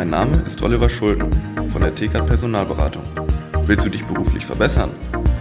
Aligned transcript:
Mein 0.00 0.08
Name 0.08 0.40
ist 0.46 0.62
Oliver 0.62 0.88
Schulden 0.88 1.30
von 1.68 1.82
der 1.82 1.94
TK 1.94 2.24
Personalberatung. 2.24 3.02
Willst 3.66 3.84
du 3.84 3.90
dich 3.90 4.02
beruflich 4.06 4.46
verbessern? 4.46 4.92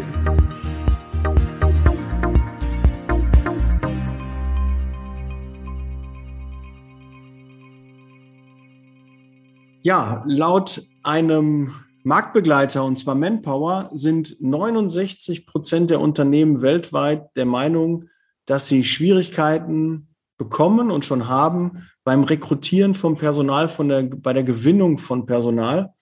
Ja, 9.81 10.23
laut 10.27 10.83
einem 11.01 11.73
Marktbegleiter, 12.03 12.85
und 12.85 12.99
zwar 12.99 13.15
Manpower, 13.15 13.89
sind 13.95 14.39
69 14.39 15.47
Prozent 15.47 15.89
der 15.89 15.99
Unternehmen 15.99 16.61
weltweit 16.61 17.35
der 17.35 17.47
Meinung, 17.47 18.05
dass 18.45 18.67
sie 18.67 18.83
Schwierigkeiten 18.83 20.09
bekommen 20.41 20.89
und 20.89 21.05
schon 21.05 21.27
haben 21.27 21.87
beim 22.03 22.23
Rekrutieren 22.23 22.95
von 22.95 23.15
Personal, 23.15 23.69
von 23.69 23.89
der, 23.89 24.01
bei 24.01 24.33
der 24.33 24.43
Gewinnung 24.43 24.97
von 24.97 25.27
Personal. 25.27 25.93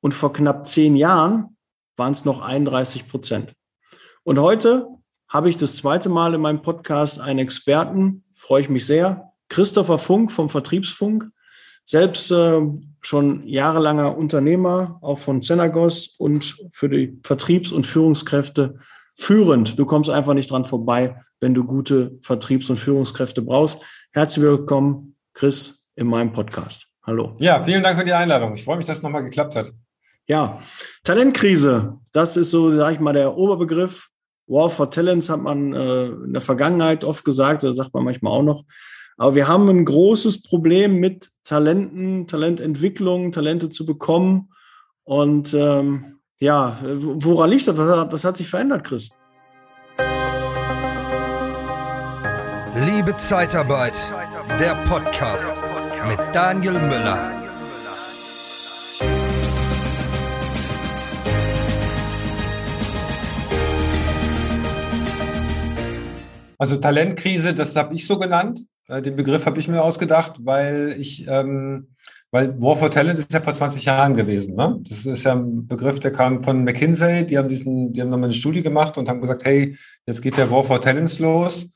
Und 0.00 0.14
vor 0.14 0.32
knapp 0.32 0.66
zehn 0.66 0.96
Jahren 0.96 1.58
waren 1.98 2.14
es 2.14 2.24
noch 2.24 2.40
31 2.40 3.08
Prozent. 3.08 3.52
Und 4.22 4.38
heute 4.38 4.88
habe 5.28 5.50
ich 5.50 5.58
das 5.58 5.76
zweite 5.76 6.08
Mal 6.08 6.32
in 6.32 6.40
meinem 6.40 6.62
Podcast 6.62 7.20
einen 7.20 7.40
Experten, 7.40 8.24
freue 8.34 8.62
ich 8.62 8.70
mich 8.70 8.86
sehr, 8.86 9.32
Christopher 9.50 9.98
Funk 9.98 10.32
vom 10.32 10.48
Vertriebsfunk, 10.48 11.28
selbst 11.84 12.30
äh, 12.30 12.62
schon 13.02 13.46
jahrelanger 13.46 14.16
Unternehmer, 14.16 14.98
auch 15.02 15.18
von 15.18 15.42
Cenagos 15.42 16.14
und 16.16 16.56
für 16.70 16.88
die 16.88 17.20
Vertriebs- 17.22 17.70
und 17.70 17.84
Führungskräfte 17.84 18.76
führend. 19.14 19.78
Du 19.78 19.84
kommst 19.84 20.08
einfach 20.08 20.32
nicht 20.32 20.50
dran 20.50 20.64
vorbei, 20.64 21.20
wenn 21.44 21.52
du 21.52 21.62
gute 21.62 22.18
Vertriebs- 22.22 22.70
und 22.70 22.78
Führungskräfte 22.78 23.42
brauchst. 23.42 23.82
Herzlich 24.12 24.42
willkommen, 24.42 25.14
Chris, 25.34 25.86
in 25.94 26.06
meinem 26.06 26.32
Podcast. 26.32 26.86
Hallo. 27.02 27.36
Ja, 27.38 27.62
vielen 27.62 27.82
Dank 27.82 27.98
für 27.98 28.04
die 28.06 28.14
Einladung. 28.14 28.54
Ich 28.54 28.64
freue 28.64 28.78
mich, 28.78 28.86
dass 28.86 28.96
es 28.96 29.02
nochmal 29.02 29.22
geklappt 29.22 29.54
hat. 29.54 29.70
Ja, 30.26 30.62
Talentkrise, 31.02 31.98
das 32.12 32.38
ist 32.38 32.50
so, 32.50 32.74
sage 32.74 32.94
ich 32.94 33.00
mal, 33.00 33.12
der 33.12 33.36
Oberbegriff. 33.36 34.08
War 34.46 34.70
for 34.70 34.90
Talents 34.90 35.28
hat 35.28 35.42
man 35.42 35.74
äh, 35.74 36.06
in 36.06 36.32
der 36.32 36.40
Vergangenheit 36.40 37.04
oft 37.04 37.26
gesagt, 37.26 37.62
oder 37.62 37.74
sagt 37.74 37.92
man 37.92 38.04
manchmal 38.04 38.32
auch 38.32 38.42
noch. 38.42 38.64
Aber 39.18 39.34
wir 39.34 39.46
haben 39.46 39.68
ein 39.68 39.84
großes 39.84 40.44
Problem 40.44 40.98
mit 40.98 41.28
Talenten, 41.44 42.26
Talententwicklung, 42.26 43.32
Talente 43.32 43.68
zu 43.68 43.84
bekommen. 43.84 44.48
Und 45.02 45.52
ähm, 45.52 46.20
ja, 46.38 46.78
woran 46.82 47.50
liegt 47.50 47.68
das? 47.68 47.76
Was, 47.76 48.12
was 48.12 48.24
hat 48.24 48.38
sich 48.38 48.48
verändert, 48.48 48.84
Chris? 48.84 49.10
Liebe 53.04 53.18
Zeitarbeit, 53.18 53.98
der 54.58 54.76
Podcast 54.86 55.62
mit 56.08 56.18
Daniel 56.32 56.72
Müller. 56.72 57.30
Also 66.56 66.78
Talentkrise, 66.78 67.52
das 67.52 67.76
habe 67.76 67.94
ich 67.94 68.06
so 68.06 68.18
genannt. 68.18 68.60
Äh, 68.88 69.02
den 69.02 69.16
Begriff 69.16 69.44
habe 69.44 69.58
ich 69.58 69.68
mir 69.68 69.82
ausgedacht, 69.82 70.38
weil 70.42 70.94
ich, 70.98 71.28
ähm, 71.28 71.88
weil 72.30 72.58
War 72.58 72.76
for 72.76 72.90
Talent 72.90 73.18
ist 73.18 73.30
ja 73.30 73.42
vor 73.42 73.54
20 73.54 73.84
Jahren 73.84 74.16
gewesen. 74.16 74.54
Ne? 74.54 74.80
Das 74.88 75.04
ist 75.04 75.24
ja 75.24 75.34
ein 75.34 75.66
Begriff, 75.66 76.00
der 76.00 76.10
kam 76.12 76.42
von 76.42 76.64
McKinsey. 76.64 77.26
Die 77.26 77.36
haben 77.36 77.50
diesen, 77.50 77.92
die 77.92 78.00
haben 78.00 78.08
nochmal 78.08 78.30
eine 78.30 78.34
Studie 78.34 78.62
gemacht 78.62 78.96
und 78.96 79.10
haben 79.10 79.20
gesagt, 79.20 79.44
hey, 79.44 79.76
jetzt 80.06 80.22
geht 80.22 80.38
der 80.38 80.50
War 80.50 80.64
for 80.64 80.80
Talents 80.80 81.18
los. 81.18 81.66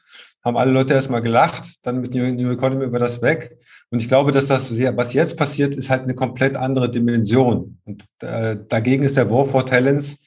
Haben 0.49 0.57
alle 0.57 0.73
Leute 0.73 0.95
erstmal 0.95 1.23
gelacht, 1.23 1.75
dann 1.83 2.01
mit 2.01 2.15
New, 2.15 2.53
Economy 2.53 2.85
über 2.85 2.99
das 2.99 3.23
weg. 3.23 3.57
Und 3.91 4.03
ich 4.03 4.09
glaube, 4.09 4.33
dass 4.33 4.47
das, 4.47 4.73
was 4.97 5.13
jetzt 5.13 5.37
passiert, 5.37 5.75
ist 5.75 5.91
halt 5.91 6.03
eine 6.03 6.15
komplett 6.15 6.57
andere 6.57 6.91
Dimension. 6.91 7.79
Und 7.85 8.05
äh, 8.23 8.57
dagegen 8.69 9.05
ist 9.05 9.17
der 9.17 9.31
War 9.31 9.45
for 9.45 9.65
Talents 9.65 10.19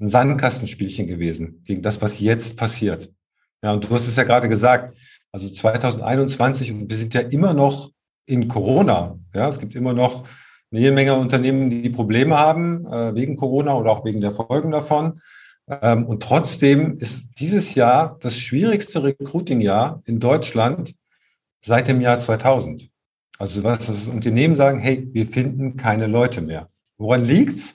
ein 0.00 0.08
Sandkastenspielchen 0.08 1.06
gewesen, 1.06 1.62
gegen 1.64 1.82
das, 1.82 2.02
was 2.02 2.20
jetzt 2.20 2.56
passiert. 2.56 3.10
Ja, 3.62 3.72
und 3.72 3.88
du 3.88 3.94
hast 3.94 4.08
es 4.08 4.16
ja 4.16 4.24
gerade 4.24 4.48
gesagt, 4.48 4.98
also 5.30 5.48
2021 5.48 6.72
und 6.72 6.90
wir 6.90 6.96
sind 6.96 7.14
ja 7.14 7.20
immer 7.20 7.54
noch 7.54 7.90
in 8.26 8.48
Corona. 8.48 9.18
Ja, 9.34 9.48
es 9.48 9.58
gibt 9.58 9.74
immer 9.74 9.92
noch 9.92 10.24
eine 10.72 10.92
Menge 10.92 11.14
Unternehmen, 11.14 11.70
die 11.70 11.90
Probleme 11.90 12.38
haben 12.38 12.86
äh, 12.86 13.14
wegen 13.14 13.36
Corona 13.36 13.74
oder 13.74 13.90
auch 13.90 14.04
wegen 14.04 14.20
der 14.20 14.32
Folgen 14.32 14.70
davon. 14.70 15.20
Ähm, 15.68 16.06
und 16.06 16.22
trotzdem 16.22 16.96
ist 16.96 17.24
dieses 17.38 17.74
Jahr 17.74 18.18
das 18.20 18.38
schwierigste 18.38 19.02
Recruiting-Jahr 19.02 20.02
in 20.06 20.20
Deutschland 20.20 20.94
seit 21.60 21.88
dem 21.88 22.00
Jahr 22.00 22.18
2000. 22.18 22.90
Also 23.38 23.64
was 23.64 23.86
das 23.86 24.08
Unternehmen 24.08 24.56
sagen, 24.56 24.78
hey, 24.78 25.08
wir 25.12 25.26
finden 25.26 25.76
keine 25.76 26.06
Leute 26.06 26.40
mehr. 26.40 26.68
Woran 26.98 27.24
liegt's? 27.24 27.74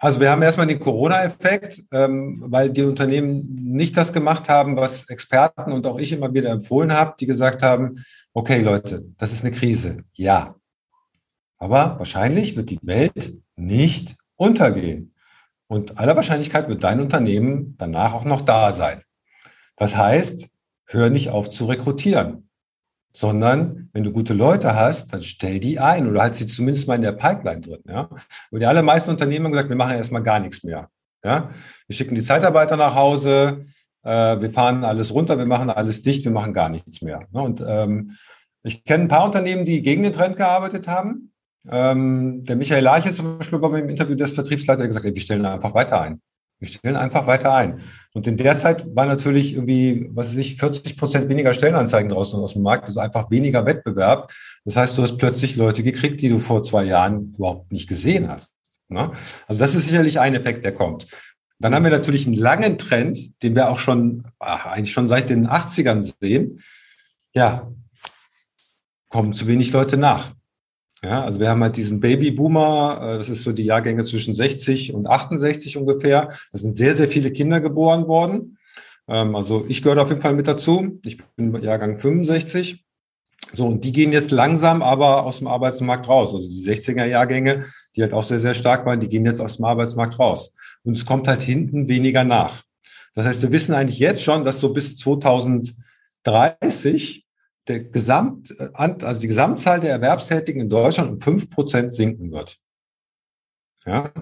Also 0.00 0.18
wir 0.18 0.30
haben 0.30 0.40
erstmal 0.40 0.66
den 0.66 0.80
Corona-Effekt, 0.80 1.84
ähm, 1.92 2.42
weil 2.46 2.70
die 2.70 2.82
Unternehmen 2.82 3.74
nicht 3.74 3.96
das 3.96 4.14
gemacht 4.14 4.48
haben, 4.48 4.76
was 4.76 5.08
Experten 5.10 5.72
und 5.72 5.86
auch 5.86 5.98
ich 5.98 6.10
immer 6.12 6.32
wieder 6.32 6.50
empfohlen 6.50 6.92
habe, 6.92 7.14
die 7.20 7.26
gesagt 7.26 7.62
haben, 7.62 8.02
okay 8.32 8.62
Leute, 8.62 9.04
das 9.18 9.32
ist 9.32 9.44
eine 9.44 9.54
Krise. 9.54 9.98
Ja. 10.14 10.54
Aber 11.58 11.98
wahrscheinlich 11.98 12.56
wird 12.56 12.70
die 12.70 12.80
Welt 12.82 13.34
nicht 13.56 14.16
untergehen. 14.36 15.12
Und 15.70 15.98
aller 15.98 16.16
Wahrscheinlichkeit 16.16 16.68
wird 16.68 16.84
dein 16.84 17.00
Unternehmen 17.00 17.76
danach 17.78 18.14
auch 18.14 18.24
noch 18.24 18.42
da 18.42 18.72
sein. 18.72 19.02
Das 19.76 19.96
heißt, 19.96 20.48
hör 20.86 21.10
nicht 21.10 21.30
auf 21.30 21.48
zu 21.48 21.66
rekrutieren 21.66 22.50
sondern 23.12 23.88
wenn 23.92 24.04
du 24.04 24.12
gute 24.12 24.34
Leute 24.34 24.74
hast, 24.74 25.12
dann 25.12 25.22
stell 25.22 25.58
die 25.58 25.78
ein 25.78 26.06
oder 26.08 26.22
halt 26.22 26.34
sie 26.34 26.46
zumindest 26.46 26.86
mal 26.86 26.94
in 26.94 27.02
der 27.02 27.12
Pipeline 27.12 27.60
drin. 27.60 27.82
Ja? 27.88 28.08
Und 28.50 28.60
die 28.60 28.66
allermeisten 28.66 29.10
Unternehmen 29.10 29.46
haben 29.46 29.52
gesagt, 29.52 29.68
wir 29.68 29.76
machen 29.76 29.96
erstmal 29.96 30.22
gar 30.22 30.40
nichts 30.40 30.62
mehr. 30.62 30.88
Ja? 31.24 31.50
Wir 31.86 31.96
schicken 31.96 32.14
die 32.14 32.22
Zeitarbeiter 32.22 32.76
nach 32.76 32.94
Hause, 32.94 33.62
äh, 34.02 34.40
wir 34.40 34.50
fahren 34.50 34.84
alles 34.84 35.12
runter, 35.12 35.38
wir 35.38 35.46
machen 35.46 35.70
alles 35.70 36.02
dicht, 36.02 36.24
wir 36.24 36.32
machen 36.32 36.52
gar 36.52 36.68
nichts 36.68 37.02
mehr. 37.02 37.26
Ne? 37.32 37.42
Und 37.42 37.64
ähm, 37.66 38.16
ich 38.62 38.84
kenne 38.84 39.04
ein 39.04 39.08
paar 39.08 39.24
Unternehmen, 39.24 39.64
die 39.64 39.82
gegen 39.82 40.02
den 40.02 40.12
Trend 40.12 40.36
gearbeitet 40.36 40.86
haben. 40.86 41.29
Ähm, 41.68 42.44
der 42.44 42.56
Michael 42.56 42.84
Larche 42.84 43.12
zum 43.12 43.38
Beispiel 43.38 43.60
war 43.60 43.70
beim 43.70 43.88
Interview 43.88 44.14
des 44.14 44.32
Vertriebsleiters 44.32 44.86
gesagt, 44.86 45.04
ey, 45.04 45.14
wir 45.14 45.22
stellen 45.22 45.44
einfach 45.44 45.74
weiter 45.74 46.00
ein. 46.00 46.20
Wir 46.58 46.68
stellen 46.68 46.96
einfach 46.96 47.26
weiter 47.26 47.54
ein. 47.54 47.80
Und 48.12 48.26
in 48.26 48.36
der 48.36 48.56
Zeit 48.58 48.84
war 48.94 49.06
natürlich 49.06 49.54
irgendwie, 49.54 50.10
was 50.12 50.28
weiß 50.28 50.36
ich, 50.36 50.56
40 50.56 50.96
Prozent 50.96 51.28
weniger 51.28 51.54
Stellenanzeigen 51.54 52.10
draußen 52.10 52.38
aus 52.38 52.52
dem 52.52 52.62
Markt, 52.62 52.84
also 52.84 53.00
einfach 53.00 53.30
weniger 53.30 53.64
Wettbewerb. 53.64 54.30
Das 54.64 54.76
heißt, 54.76 54.96
du 54.96 55.02
hast 55.02 55.16
plötzlich 55.16 55.56
Leute 55.56 55.82
gekriegt, 55.82 56.20
die 56.20 56.28
du 56.28 56.38
vor 56.38 56.62
zwei 56.62 56.84
Jahren 56.84 57.34
überhaupt 57.34 57.72
nicht 57.72 57.88
gesehen 57.88 58.28
hast. 58.28 58.52
Ne? 58.88 59.10
Also 59.46 59.58
das 59.58 59.74
ist 59.74 59.88
sicherlich 59.88 60.20
ein 60.20 60.34
Effekt, 60.34 60.64
der 60.64 60.72
kommt. 60.72 61.06
Dann 61.60 61.74
haben 61.74 61.84
wir 61.84 61.90
natürlich 61.90 62.26
einen 62.26 62.36
langen 62.36 62.76
Trend, 62.78 63.42
den 63.42 63.54
wir 63.54 63.70
auch 63.70 63.78
schon, 63.78 64.24
ach, 64.38 64.66
eigentlich 64.66 64.92
schon 64.92 65.08
seit 65.08 65.30
den 65.30 65.46
80ern 65.46 66.14
sehen. 66.20 66.58
Ja, 67.34 67.70
kommen 69.08 69.32
zu 69.32 69.46
wenig 69.46 69.72
Leute 69.72 69.96
nach. 69.96 70.32
Ja, 71.02 71.24
also 71.24 71.40
wir 71.40 71.48
haben 71.48 71.62
halt 71.62 71.78
diesen 71.78 72.00
Babyboomer, 72.00 73.00
äh, 73.02 73.18
das 73.18 73.30
ist 73.30 73.42
so 73.42 73.52
die 73.52 73.64
Jahrgänge 73.64 74.04
zwischen 74.04 74.34
60 74.34 74.92
und 74.92 75.08
68 75.08 75.78
ungefähr. 75.78 76.28
Da 76.52 76.58
sind 76.58 76.76
sehr, 76.76 76.94
sehr 76.96 77.08
viele 77.08 77.32
Kinder 77.32 77.60
geboren 77.60 78.06
worden. 78.06 78.58
Ähm, 79.08 79.34
also 79.34 79.64
ich 79.68 79.82
gehöre 79.82 80.02
auf 80.02 80.10
jeden 80.10 80.20
Fall 80.20 80.34
mit 80.34 80.46
dazu. 80.46 81.00
Ich 81.04 81.16
bin 81.36 81.62
Jahrgang 81.62 81.98
65. 81.98 82.84
So, 83.52 83.66
und 83.66 83.84
die 83.84 83.92
gehen 83.92 84.12
jetzt 84.12 84.30
langsam 84.30 84.82
aber 84.82 85.24
aus 85.24 85.38
dem 85.38 85.46
Arbeitsmarkt 85.46 86.06
raus. 86.06 86.34
Also 86.34 86.46
die 86.46 86.62
60er 86.62 87.06
Jahrgänge, 87.06 87.64
die 87.96 88.02
halt 88.02 88.12
auch 88.12 88.22
sehr, 88.22 88.38
sehr 88.38 88.54
stark 88.54 88.84
waren, 88.84 89.00
die 89.00 89.08
gehen 89.08 89.24
jetzt 89.24 89.40
aus 89.40 89.56
dem 89.56 89.64
Arbeitsmarkt 89.64 90.18
raus. 90.18 90.52
Und 90.84 90.94
es 90.96 91.06
kommt 91.06 91.26
halt 91.26 91.40
hinten 91.40 91.88
weniger 91.88 92.24
nach. 92.24 92.62
Das 93.14 93.24
heißt, 93.26 93.42
wir 93.42 93.52
wissen 93.52 93.74
eigentlich 93.74 93.98
jetzt 93.98 94.22
schon, 94.22 94.44
dass 94.44 94.60
so 94.60 94.72
bis 94.72 94.96
2030 94.98 97.24
der 97.70 97.80
Gesamt, 97.80 98.54
äh, 98.58 98.68
also 98.76 99.20
die 99.20 99.28
Gesamtzahl 99.28 99.80
der 99.80 99.92
Erwerbstätigen 99.92 100.62
in 100.62 100.70
Deutschland 100.70 101.10
um 101.10 101.20
fünf 101.20 101.48
Prozent 101.48 101.92
sinken 101.92 102.32
wird. 102.32 102.58
Ja, 103.86 104.12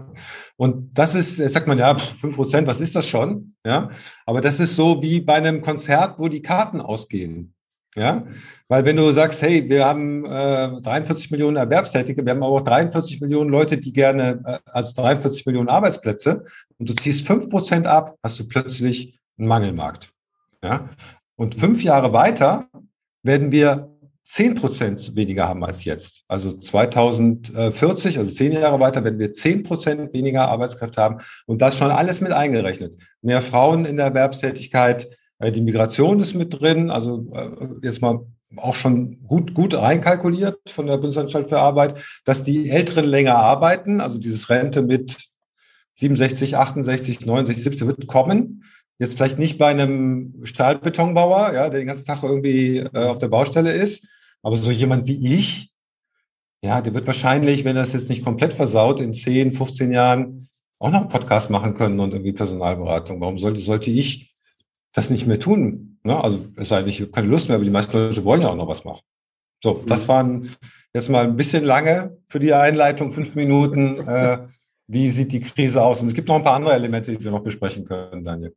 und 0.57 0.97
das 0.97 1.17
ist, 1.17 1.39
jetzt 1.39 1.55
sagt 1.55 1.67
man 1.67 1.79
ja, 1.79 1.97
fünf 1.99 2.37
Prozent, 2.37 2.69
was 2.69 2.81
ist 2.81 2.95
das 2.95 3.09
schon? 3.09 3.55
Ja, 3.67 3.91
aber 4.25 4.41
das 4.41 4.61
ist 4.61 4.77
so 4.77 5.03
wie 5.03 5.21
bei 5.21 5.35
einem 5.35 5.61
Konzert, 5.61 6.19
wo 6.19 6.29
die 6.29 6.43
Karten 6.43 6.81
ausgehen. 6.81 7.55
Ja, 7.97 8.25
weil 8.69 8.85
wenn 8.85 8.97
du 8.97 9.11
sagst, 9.11 9.43
hey, 9.43 9.69
wir 9.69 9.85
haben 9.85 10.25
äh, 10.25 10.81
43 10.81 11.33
Millionen 11.33 11.57
Erwerbstätige, 11.57 12.25
wir 12.25 12.31
haben 12.31 12.43
aber 12.45 12.55
auch 12.55 12.61
43 12.61 13.21
Millionen 13.21 13.51
Leute, 13.51 13.79
die 13.79 13.93
gerne, 13.93 14.41
äh, 14.45 14.59
also 14.67 15.03
43 15.03 15.47
Millionen 15.47 15.69
Arbeitsplätze, 15.69 16.45
und 16.77 16.89
du 16.89 16.95
ziehst 16.95 17.27
fünf 17.27 17.51
Prozent 17.51 17.89
ab, 17.89 18.15
hast 18.23 18.39
du 18.39 18.47
plötzlich 18.47 19.19
einen 19.37 19.49
Mangelmarkt. 19.49 20.13
Ja, 20.63 20.91
und 21.35 21.57
fünf 21.57 21.83
Jahre 21.83 22.13
weiter 22.13 22.69
werden 23.23 23.53
wir 23.53 23.91
10 24.25 24.57
Prozent 24.57 25.17
weniger 25.17 25.49
haben 25.49 25.65
als 25.65 25.85
jetzt. 25.85 26.25
Also 26.29 26.53
2040, 26.53 28.19
also 28.19 28.31
zehn 28.31 28.53
Jahre 28.53 28.81
weiter, 28.81 29.03
werden 29.03 29.19
wir 29.19 29.33
10 29.33 29.63
Prozent 29.63 30.13
weniger 30.13 30.49
Arbeitskräfte 30.49 31.01
haben 31.01 31.17
und 31.47 31.63
das 31.63 31.79
schon 31.79 31.91
alles 31.91 32.21
mit 32.21 32.33
eingerechnet. 32.33 32.95
Mehr 33.23 33.41
Frauen 33.41 33.87
in 33.87 33.97
der 33.97 34.07
Erwerbstätigkeit, 34.07 35.09
Äh, 35.39 35.53
die 35.53 35.61
Migration 35.61 36.21
ist 36.21 36.35
mit 36.35 36.61
drin, 36.61 36.91
also 36.91 37.31
äh, 37.35 37.87
jetzt 37.87 38.03
mal 38.03 38.27
auch 38.57 38.75
schon 38.75 39.23
gut, 39.27 39.55
gut 39.55 39.75
reinkalkuliert 39.75 40.71
von 40.71 40.87
der 40.87 40.97
Bundesanstalt 40.97 41.49
für 41.49 41.61
Arbeit, 41.61 41.95
dass 42.25 42.45
die 42.45 42.71
Älteren 42.71 43.05
länger 43.05 43.37
arbeiten, 43.37 44.01
also 44.01 44.19
dieses 44.19 44.49
Rente 44.49 44.83
mit 44.83 45.29
67, 45.97 46.57
68, 46.57 47.27
69, 47.27 47.63
70 47.63 47.89
wird 47.89 48.07
kommen. 48.07 48.65
Jetzt 48.99 49.17
vielleicht 49.17 49.39
nicht 49.39 49.59
bei 49.59 49.69
einem 49.69 50.41
Stahlbetonbauer, 50.43 51.53
ja, 51.55 51.69
der 51.69 51.81
den 51.81 51.87
ganzen 51.87 52.07
Tag 52.07 52.23
irgendwie 52.23 52.79
äh, 52.79 53.07
auf 53.07 53.19
der 53.19 53.29
Baustelle 53.29 53.73
ist, 53.73 54.09
aber 54.43 54.57
so 54.57 54.71
jemand 54.73 55.07
wie 55.07 55.35
ich, 55.35 55.73
ja, 56.63 56.81
der 56.81 56.95
wird 56.95 57.07
wahrscheinlich, 57.07 57.65
wenn 57.65 57.77
er 57.77 57.83
es 57.83 57.93
jetzt 57.93 58.09
nicht 58.09 58.25
komplett 58.25 58.53
versaut, 58.53 59.01
in 59.01 59.15
10, 59.15 59.53
15 59.53 59.93
Jahren 59.93 60.49
auch 60.81 60.91
noch 60.91 61.01
einen 61.01 61.09
Podcast 61.09 61.51
machen 61.51 61.75
können 61.75 62.01
und 62.01 62.13
irgendwie 62.13 62.33
Personalberatung. 62.33 63.21
Warum 63.21 63.39
sollte, 63.39 63.61
sollte 63.61 63.91
ich 63.91 64.37
das 64.93 65.11
nicht 65.11 65.27
mehr 65.27 65.39
tun? 65.39 65.99
Ne? 66.03 66.23
Also 66.23 66.47
es 66.57 66.69
sei 66.69 66.83
habe 66.83 67.07
keine 67.09 67.29
Lust 67.29 67.49
mehr, 67.49 67.57
aber 67.57 67.65
die 67.65 67.71
meisten 67.71 67.97
Leute 67.97 68.25
wollen 68.25 68.43
ja 68.43 68.49
auch 68.49 68.57
noch 68.57 68.69
was 68.69 68.85
machen. 68.85 69.03
So, 69.63 69.83
das 69.87 70.05
mhm. 70.05 70.09
waren 70.09 70.49
jetzt 70.95 71.09
mal 71.09 71.25
ein 71.25 71.37
bisschen 71.37 71.65
lange 71.65 72.17
für 72.29 72.39
die 72.39 72.55
Einleitung, 72.55 73.11
fünf 73.11 73.35
Minuten. 73.35 73.99
Äh, 74.07 74.47
wie 74.89 75.09
sieht 75.09 75.33
die 75.33 75.41
Krise 75.41 75.83
aus? 75.83 76.01
Und 76.01 76.09
es 76.09 76.15
gibt 76.15 76.29
noch 76.29 76.37
ein 76.37 76.45
paar 76.45 76.57
andere 76.57 76.73
Elemente, 76.73 77.13
die 77.13 77.23
wir 77.23 77.31
noch 77.31 77.43
besprechen 77.43 77.85
können, 77.85 78.25
Daniel. 78.25 78.55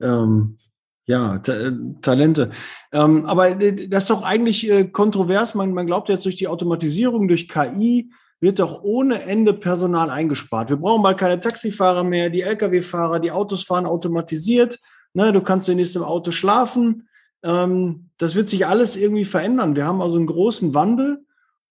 Ähm, 0.00 0.58
ja, 1.06 1.38
Ta 1.38 1.52
äh, 1.52 1.72
Talente. 2.02 2.50
Ähm, 2.92 3.24
aber 3.26 3.54
das 3.54 4.04
ist 4.04 4.10
doch 4.10 4.24
eigentlich 4.24 4.68
äh, 4.68 4.84
kontrovers. 4.86 5.54
Man, 5.54 5.72
man 5.72 5.86
glaubt 5.86 6.08
jetzt 6.08 6.24
durch 6.24 6.34
die 6.34 6.48
Automatisierung, 6.48 7.28
durch 7.28 7.48
KI, 7.48 8.10
wird 8.40 8.58
doch 8.58 8.82
ohne 8.82 9.22
Ende 9.22 9.54
Personal 9.54 10.10
eingespart. 10.10 10.68
Wir 10.68 10.76
brauchen 10.76 11.02
mal 11.02 11.16
keine 11.16 11.38
Taxifahrer 11.38 12.02
mehr, 12.02 12.28
die 12.28 12.42
Lkw-Fahrer, 12.42 13.20
die 13.20 13.30
Autos 13.30 13.62
fahren 13.62 13.86
automatisiert. 13.86 14.78
Ne, 15.14 15.32
du 15.32 15.40
kannst 15.40 15.66
zunächst 15.66 15.96
im 15.96 16.02
Auto 16.02 16.32
schlafen. 16.32 17.08
Ähm, 17.44 18.10
das 18.18 18.34
wird 18.34 18.50
sich 18.50 18.66
alles 18.66 18.96
irgendwie 18.96 19.24
verändern. 19.24 19.76
Wir 19.76 19.86
haben 19.86 20.02
also 20.02 20.18
einen 20.18 20.26
großen 20.26 20.74
Wandel 20.74 21.24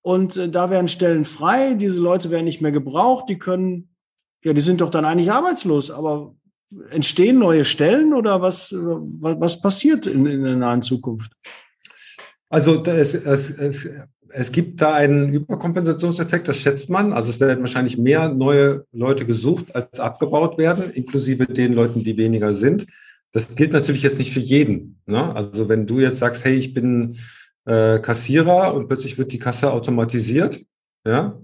und 0.05 0.37
äh, 0.37 0.49
da 0.49 0.69
werden 0.69 0.87
Stellen 0.87 1.25
frei. 1.25 1.73
Diese 1.73 1.99
Leute 1.99 2.29
werden 2.29 2.45
nicht 2.45 2.61
mehr 2.61 2.71
gebraucht. 2.71 3.25
Die 3.27 3.39
können, 3.39 3.89
ja, 4.43 4.53
die 4.53 4.61
sind 4.61 4.81
doch 4.81 4.91
dann 4.91 5.03
eigentlich 5.03 5.31
arbeitslos. 5.31 5.89
Aber 5.89 6.35
entstehen 6.91 7.39
neue 7.39 7.65
Stellen 7.65 8.13
oder 8.13 8.39
was, 8.39 8.71
was, 8.71 9.39
was 9.39 9.61
passiert 9.61 10.05
in, 10.05 10.27
in 10.27 10.43
der 10.43 10.57
nahen 10.57 10.83
Zukunft? 10.83 11.31
Also 12.49 12.83
es, 12.83 13.15
es, 13.15 13.49
es, 13.49 13.89
es 14.29 14.51
gibt 14.51 14.79
da 14.79 14.93
einen 14.93 15.33
Überkompensationseffekt, 15.33 16.47
das 16.47 16.57
schätzt 16.57 16.87
man. 16.87 17.11
Also 17.11 17.31
es 17.31 17.39
werden 17.39 17.61
wahrscheinlich 17.61 17.97
mehr 17.97 18.29
neue 18.29 18.85
Leute 18.91 19.25
gesucht, 19.25 19.75
als 19.75 19.99
abgebaut 19.99 20.59
werden, 20.59 20.91
inklusive 20.91 21.47
den 21.47 21.73
Leuten, 21.73 22.03
die 22.03 22.15
weniger 22.15 22.53
sind. 22.53 22.85
Das 23.31 23.55
gilt 23.55 23.73
natürlich 23.73 24.03
jetzt 24.03 24.19
nicht 24.19 24.31
für 24.31 24.39
jeden. 24.39 25.01
Ne? 25.07 25.35
Also 25.35 25.67
wenn 25.67 25.87
du 25.87 25.99
jetzt 25.99 26.19
sagst, 26.19 26.45
hey, 26.45 26.53
ich 26.53 26.75
bin 26.75 27.17
äh, 27.65 27.99
Kassierer 27.99 28.73
und 28.73 28.87
plötzlich 28.87 29.17
wird 29.17 29.31
die 29.31 29.39
Kasse 29.39 29.71
automatisiert, 29.71 30.63
ja, 31.05 31.39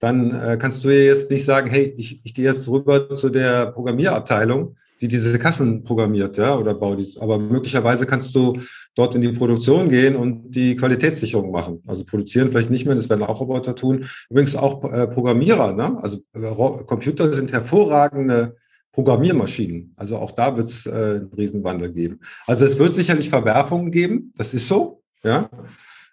dann 0.00 0.30
äh, 0.30 0.56
kannst 0.60 0.84
du 0.84 0.90
jetzt 0.90 1.30
nicht 1.30 1.44
sagen, 1.44 1.68
hey, 1.68 1.92
ich, 1.96 2.24
ich 2.24 2.34
gehe 2.34 2.44
jetzt 2.44 2.68
rüber 2.68 3.12
zu 3.14 3.30
der 3.30 3.66
Programmierabteilung, 3.66 4.76
die 5.00 5.08
diese 5.08 5.38
Kassen 5.38 5.84
programmiert, 5.84 6.36
ja, 6.36 6.56
oder 6.56 6.74
baut. 6.74 7.00
Aber 7.20 7.38
möglicherweise 7.38 8.06
kannst 8.06 8.34
du 8.34 8.58
dort 8.94 9.14
in 9.14 9.22
die 9.22 9.32
Produktion 9.32 9.88
gehen 9.88 10.16
und 10.16 10.50
die 10.50 10.76
Qualitätssicherung 10.76 11.50
machen. 11.50 11.82
Also 11.86 12.04
produzieren 12.04 12.50
vielleicht 12.50 12.70
nicht 12.70 12.86
mehr, 12.86 12.94
das 12.94 13.08
werden 13.08 13.22
auch 13.22 13.40
Roboter 13.40 13.74
tun. 13.74 14.04
Übrigens 14.28 14.56
auch 14.56 14.84
äh, 14.92 15.06
Programmierer, 15.06 15.72
ne? 15.72 15.98
Also 16.02 16.18
äh, 16.32 16.84
Computer 16.84 17.32
sind 17.32 17.52
hervorragende 17.52 18.56
Programmiermaschinen. 18.92 19.92
Also 19.96 20.16
auch 20.16 20.32
da 20.32 20.56
wird 20.56 20.68
es 20.68 20.86
äh, 20.86 20.90
einen 20.90 21.32
Riesenwandel 21.36 21.92
geben. 21.92 22.20
Also 22.46 22.64
es 22.64 22.78
wird 22.78 22.94
sicherlich 22.94 23.30
Verwerfungen 23.30 23.92
geben, 23.92 24.32
das 24.36 24.54
ist 24.54 24.66
so, 24.66 24.97
ja. 25.22 25.48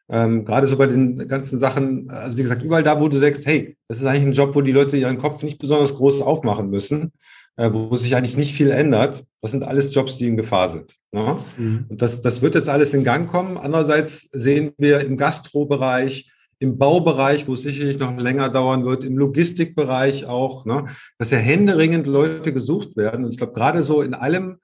Ähm, 0.08 0.46
gerade 0.46 0.68
so 0.68 0.78
bei 0.78 0.86
den 0.86 1.28
ganzen 1.28 1.58
Sachen, 1.58 2.10
also 2.12 2.38
wie 2.38 2.44
gesagt, 2.44 2.62
überall 2.62 2.84
da, 2.84 3.02
wo 3.02 3.08
du 3.08 3.18
sagst, 3.18 3.46
hey, 3.48 3.76
das 3.88 3.98
ist 3.98 4.06
eigentlich 4.06 4.26
ein 4.26 4.34
Job, 4.34 4.54
wo 4.56 4.62
die 4.62 4.72
Leute 4.72 4.98
ihren 4.98 5.18
Kopf 5.18 5.42
nicht 5.42 5.58
besonders 5.58 5.96
groß 5.96 6.22
aufmachen 6.22 6.70
müssen, 6.70 7.12
äh, 7.58 7.72
wo 7.74 7.96
sich 7.96 8.16
eigentlich 8.16 8.38
nicht 8.38 8.54
viel 8.54 8.70
ändert. 8.70 9.26
Das 9.42 9.52
sind 9.52 9.64
alles 9.64 9.96
Jobs, 9.96 10.18
die 10.18 10.28
in 10.28 10.38
Gefahr 10.38 10.70
sind. 10.70 10.96
Ne? 11.12 11.40
Mhm. 11.58 11.86
Und 11.90 12.02
das, 12.04 12.22
das 12.22 12.44
wird 12.44 12.54
jetzt 12.54 12.70
alles 12.70 12.94
in 12.94 13.04
Gang 13.04 13.28
kommen. 13.28 13.58
Andererseits 13.58 14.30
sehen 14.32 14.74
wir 14.78 15.00
im 15.00 15.18
Gastrobereich, 15.18 16.32
im 16.60 16.78
Baubereich, 16.78 17.48
wo 17.48 17.54
es 17.54 17.64
sicherlich 17.64 17.98
noch 17.98 18.16
länger 18.18 18.50
dauern 18.50 18.86
wird, 18.86 19.04
im 19.04 19.18
Logistikbereich 19.18 20.26
auch, 20.26 20.66
ne, 20.66 20.86
dass 21.18 21.32
ja 21.32 21.38
händeringend 21.38 22.08
Leute 22.08 22.54
gesucht 22.54 22.96
werden. 22.96 23.26
Und 23.26 23.32
ich 23.32 23.38
glaube, 23.38 23.54
gerade 23.54 23.84
so 23.84 24.02
in 24.02 24.14
allem, 24.14 24.58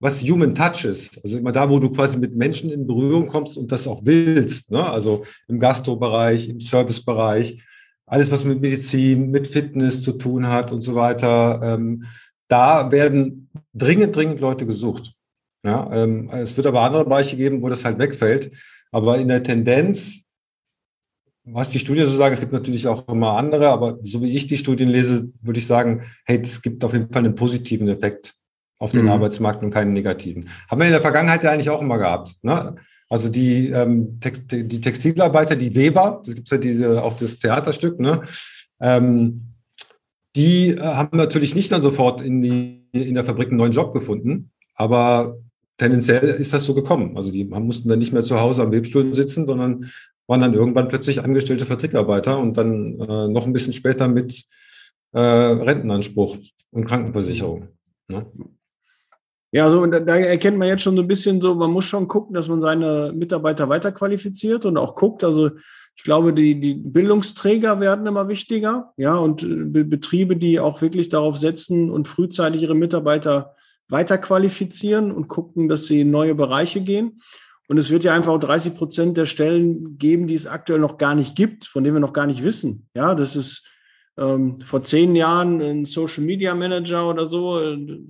was 0.00 0.22
Human 0.22 0.54
Touch 0.54 0.84
ist. 0.84 1.22
Also 1.24 1.38
immer 1.38 1.52
da, 1.52 1.68
wo 1.68 1.78
du 1.78 1.90
quasi 1.90 2.18
mit 2.18 2.34
Menschen 2.34 2.70
in 2.70 2.86
Berührung 2.86 3.26
kommst 3.26 3.56
und 3.56 3.72
das 3.72 3.86
auch 3.86 4.02
willst. 4.04 4.70
Ne? 4.70 4.84
Also 4.84 5.24
im 5.48 5.58
Gastrobereich, 5.58 6.48
im 6.48 6.60
Servicebereich, 6.60 7.62
alles, 8.06 8.30
was 8.30 8.44
mit 8.44 8.60
Medizin, 8.60 9.30
mit 9.30 9.48
Fitness 9.48 10.02
zu 10.02 10.12
tun 10.12 10.46
hat 10.46 10.70
und 10.70 10.82
so 10.82 10.94
weiter. 10.94 11.60
Ähm, 11.62 12.04
da 12.48 12.92
werden 12.92 13.50
dringend, 13.74 14.14
dringend 14.14 14.40
Leute 14.40 14.66
gesucht. 14.66 15.12
Ja, 15.64 15.90
ähm, 15.92 16.30
es 16.30 16.56
wird 16.56 16.68
aber 16.68 16.82
andere 16.82 17.04
Bereiche 17.04 17.36
geben, 17.36 17.62
wo 17.62 17.68
das 17.68 17.84
halt 17.84 17.98
wegfällt. 17.98 18.56
Aber 18.92 19.18
in 19.18 19.26
der 19.26 19.42
Tendenz, 19.42 20.20
was 21.42 21.70
die 21.70 21.80
Studien 21.80 22.06
so 22.06 22.14
sagen, 22.14 22.34
es 22.34 22.40
gibt 22.40 22.52
natürlich 22.52 22.86
auch 22.86 23.08
immer 23.08 23.36
andere, 23.36 23.68
aber 23.68 23.98
so 24.02 24.22
wie 24.22 24.36
ich 24.36 24.46
die 24.46 24.58
Studien 24.58 24.88
lese, 24.88 25.32
würde 25.42 25.58
ich 25.58 25.66
sagen, 25.66 26.02
hey, 26.24 26.40
es 26.40 26.62
gibt 26.62 26.84
auf 26.84 26.92
jeden 26.92 27.12
Fall 27.12 27.24
einen 27.24 27.34
positiven 27.34 27.88
Effekt 27.88 28.36
auf 28.78 28.92
den 28.92 29.04
mhm. 29.04 29.10
Arbeitsmarkt 29.10 29.62
und 29.62 29.70
keinen 29.70 29.92
negativen. 29.92 30.48
Haben 30.70 30.80
wir 30.80 30.86
in 30.86 30.92
der 30.92 31.00
Vergangenheit 31.00 31.44
ja 31.44 31.50
eigentlich 31.50 31.70
auch 31.70 31.82
immer 31.82 31.98
gehabt. 31.98 32.36
Ne? 32.42 32.76
Also 33.08 33.28
die, 33.28 33.70
ähm, 33.70 34.18
Text, 34.20 34.50
die 34.50 34.80
Textilarbeiter, 34.80 35.56
die 35.56 35.74
Weber, 35.74 36.22
da 36.26 36.32
gibt 36.32 36.48
es 36.48 36.50
ja 36.50 36.58
diese, 36.58 37.02
auch 37.02 37.16
das 37.16 37.38
Theaterstück, 37.38 38.00
ne? 38.00 38.20
Ähm, 38.80 39.36
die 40.34 40.70
äh, 40.70 40.80
haben 40.80 41.16
natürlich 41.16 41.54
nicht 41.54 41.72
dann 41.72 41.82
sofort 41.82 42.20
in, 42.20 42.42
die, 42.42 42.84
in 42.92 43.14
der 43.14 43.24
Fabrik 43.24 43.48
einen 43.48 43.56
neuen 43.56 43.72
Job 43.72 43.94
gefunden, 43.94 44.50
aber 44.74 45.38
tendenziell 45.78 46.24
ist 46.24 46.52
das 46.52 46.64
so 46.64 46.74
gekommen. 46.74 47.16
Also 47.16 47.30
die 47.30 47.44
mussten 47.44 47.88
dann 47.88 47.98
nicht 47.98 48.12
mehr 48.12 48.22
zu 48.22 48.40
Hause 48.40 48.62
am 48.62 48.72
Webstuhl 48.72 49.14
sitzen, 49.14 49.46
sondern 49.46 49.88
waren 50.26 50.40
dann 50.40 50.54
irgendwann 50.54 50.88
plötzlich 50.88 51.22
angestellte 51.22 51.64
Fabrikarbeiter 51.64 52.38
und 52.38 52.56
dann 52.56 52.98
äh, 52.98 53.28
noch 53.28 53.46
ein 53.46 53.52
bisschen 53.52 53.72
später 53.72 54.08
mit 54.08 54.44
äh, 55.12 55.20
Rentenanspruch 55.20 56.36
und 56.70 56.84
Krankenversicherung. 56.86 57.68
Ne? 58.08 58.26
Ja, 59.52 59.64
also 59.64 59.84
da, 59.86 60.00
da, 60.00 60.16
erkennt 60.16 60.58
man 60.58 60.68
jetzt 60.68 60.82
schon 60.82 60.96
so 60.96 61.02
ein 61.02 61.08
bisschen 61.08 61.40
so, 61.40 61.54
man 61.54 61.70
muss 61.70 61.84
schon 61.84 62.08
gucken, 62.08 62.34
dass 62.34 62.48
man 62.48 62.60
seine 62.60 63.12
Mitarbeiter 63.14 63.68
weiterqualifiziert 63.68 64.64
und 64.64 64.76
auch 64.76 64.94
guckt. 64.94 65.22
Also 65.24 65.50
ich 65.96 66.02
glaube, 66.02 66.32
die, 66.34 66.60
die 66.60 66.74
Bildungsträger 66.74 67.80
werden 67.80 68.06
immer 68.06 68.28
wichtiger, 68.28 68.92
ja, 68.96 69.16
und 69.16 69.42
äh, 69.42 69.84
Betriebe, 69.84 70.36
die 70.36 70.60
auch 70.60 70.82
wirklich 70.82 71.08
darauf 71.08 71.36
setzen 71.36 71.90
und 71.90 72.08
frühzeitig 72.08 72.62
ihre 72.62 72.74
Mitarbeiter 72.74 73.54
weiterqualifizieren 73.88 75.12
und 75.12 75.28
gucken, 75.28 75.68
dass 75.68 75.86
sie 75.86 76.00
in 76.00 76.10
neue 76.10 76.34
Bereiche 76.34 76.80
gehen. 76.80 77.20
Und 77.68 77.78
es 77.78 77.90
wird 77.90 78.04
ja 78.04 78.14
einfach 78.14 78.32
auch 78.32 78.38
30 78.40 78.74
Prozent 78.76 79.16
der 79.16 79.26
Stellen 79.26 79.98
geben, 79.98 80.26
die 80.26 80.34
es 80.34 80.46
aktuell 80.46 80.78
noch 80.78 80.98
gar 80.98 81.14
nicht 81.14 81.34
gibt, 81.34 81.66
von 81.66 81.82
denen 81.82 81.96
wir 81.96 82.00
noch 82.00 82.12
gar 82.12 82.26
nicht 82.26 82.44
wissen. 82.44 82.88
Ja, 82.94 83.14
das 83.14 83.34
ist 83.34 83.64
ähm, 84.16 84.58
vor 84.60 84.82
zehn 84.82 85.16
Jahren 85.16 85.60
ein 85.60 85.84
Social 85.84 86.24
Media 86.24 86.54
Manager 86.54 87.08
oder 87.08 87.26
so. 87.26 87.60
Äh, 87.60 88.06